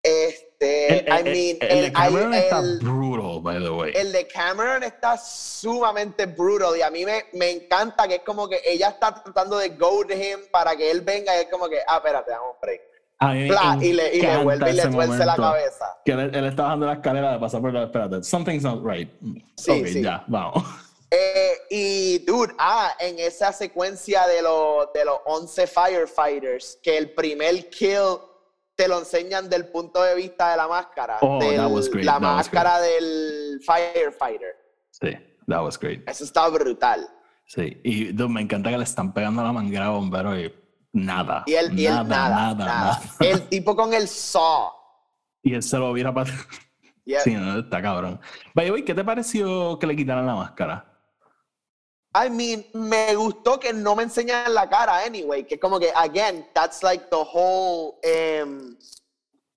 [0.02, 3.92] Este, el, I mean, el, de Cameron está brutal, by the way.
[3.96, 8.46] El de Cameron está sumamente brutal y a mí me, me encanta que es como
[8.46, 11.66] que ella está tratando de go to him para que él venga y es como
[11.70, 12.56] que, ah, espérate, vamos
[13.18, 15.86] a break y, le, y le vuelve y le tuerce la cabeza.
[16.04, 17.84] Que él, él, está bajando la escalera de pasar por la.
[17.84, 19.10] Espérate, something's not right.
[19.56, 20.02] Sí, sí.
[20.02, 20.62] ya, vamos.
[21.10, 27.12] Eh, y, dude, ah, en esa secuencia de, los de los 11 firefighters, que el
[27.12, 28.18] primer kill
[28.74, 31.18] te lo enseñan del punto de vista de la máscara.
[31.20, 32.04] Oh, that was great.
[32.04, 34.56] La máscara del firefighter.
[34.90, 36.02] Sí, that was great.
[36.08, 37.08] Eso está brutal.
[37.46, 40.52] Sí, y dude, me encanta que le están pegando la manguera a bombero y
[40.94, 41.42] nada.
[41.46, 44.70] Y él, nada, nada, nada, El tipo con el saw.
[45.42, 46.30] Y él se lo viera para.
[47.22, 48.18] Sí, no, está cabrón.
[48.54, 50.94] By ¿qué te pareció que le quitaran la máscara?
[52.14, 56.46] I mean, me gustó que no me enseñaran la cara anyway, que como que, again,
[56.54, 58.74] that's like the whole, um,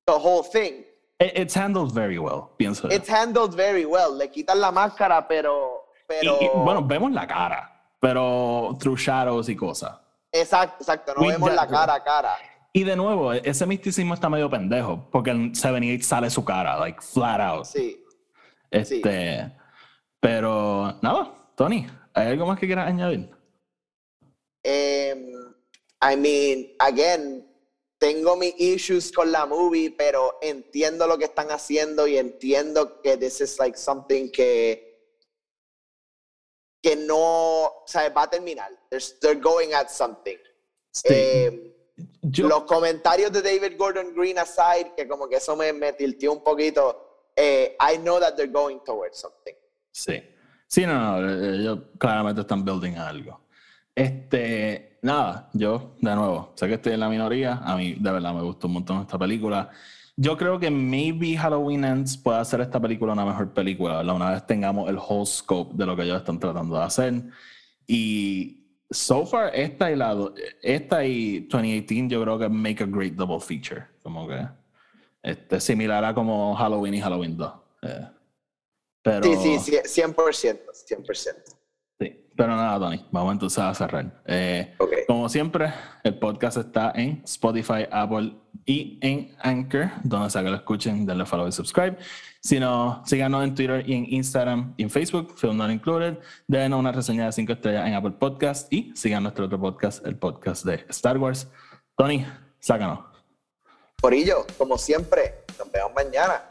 [0.05, 0.83] the whole thing.
[1.19, 2.91] it's handled very well, pienso.
[2.91, 4.17] It's handled very well.
[4.17, 5.85] Le quitan la máscara, pero...
[6.05, 6.37] pero...
[6.65, 7.71] bueno, vemos la cara,
[8.01, 9.95] pero through shadows y cosas.
[10.31, 12.37] Exacto, exacto, no vemos la cara a cara.
[12.73, 17.01] Y de nuevo, ese misticismo está medio pendejo, porque en 78 sale su cara, like
[17.01, 17.65] flat out.
[17.65, 18.03] Sí.
[18.69, 19.51] Este.
[20.19, 23.29] Pero nada, Tony, ¿hay algo más que quieras añadir?
[24.63, 25.53] Um,
[26.01, 27.47] I mean, again,
[27.97, 33.17] tengo mis issues con la movie, pero entiendo lo que están haciendo y entiendo que
[33.17, 34.86] this is like something que
[36.81, 38.71] que no, sea, va a terminar.
[38.89, 40.37] They're, going at something.
[41.03, 41.73] Eh,
[42.37, 46.43] los comentarios de David Gordon Green aside, que como que eso me, me tiltió un
[46.43, 49.53] poquito, eh, I know that they're going towards something.
[49.91, 50.23] Sí.
[50.67, 53.39] Sí, no, no, ellos claramente están building algo.
[53.95, 58.33] Este, nada, yo, de nuevo, sé que estoy en la minoría, a mí de verdad
[58.33, 59.69] me gustó un montón esta película.
[60.19, 64.47] Yo creo que maybe Halloween Ends puede hacer esta película una mejor película, Una vez
[64.47, 67.23] tengamos el whole scope de lo que ellos están tratando de hacer.
[67.85, 70.17] Y so far, esta y, la,
[70.63, 73.85] esta y 2018 yo creo que make a great double feature.
[74.01, 74.47] Como que
[75.21, 77.53] este, similar a como Halloween y Halloween 2.
[77.83, 78.07] Eh,
[79.03, 80.15] pero, sí, sí, 100%,
[80.73, 81.56] 100%.
[82.37, 84.21] Pero nada, Tony, vamos entonces a cerrar.
[84.27, 84.75] Eh,
[85.07, 85.73] como siempre,
[86.03, 91.25] el podcast está en Spotify, Apple y en Anchor, donde sea que lo escuchen, denle
[91.25, 91.97] follow y subscribe.
[92.39, 96.19] Si no, síganos en Twitter y en Instagram y en Facebook, Film Not Included.
[96.47, 100.15] Denos una reseña de 5 estrellas en Apple Podcast y sigan nuestro otro podcast, el
[100.15, 101.51] podcast de Star Wars.
[101.97, 102.23] Tony,
[102.59, 102.99] sácanos.
[103.99, 106.43] Corillo, como siempre, nos vemos mañana.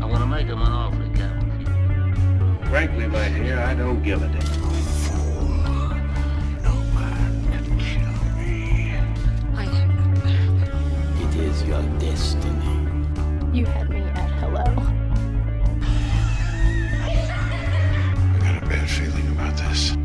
[0.00, 0.93] I'm gonna make him an offer.
[2.68, 4.42] Frankly, my dear, I don't give a damn.
[6.62, 8.96] Nobody can kill me.
[11.22, 12.88] It is your destiny.
[13.52, 14.64] You had me at hello.
[17.00, 19.96] I got a bad feeling about this.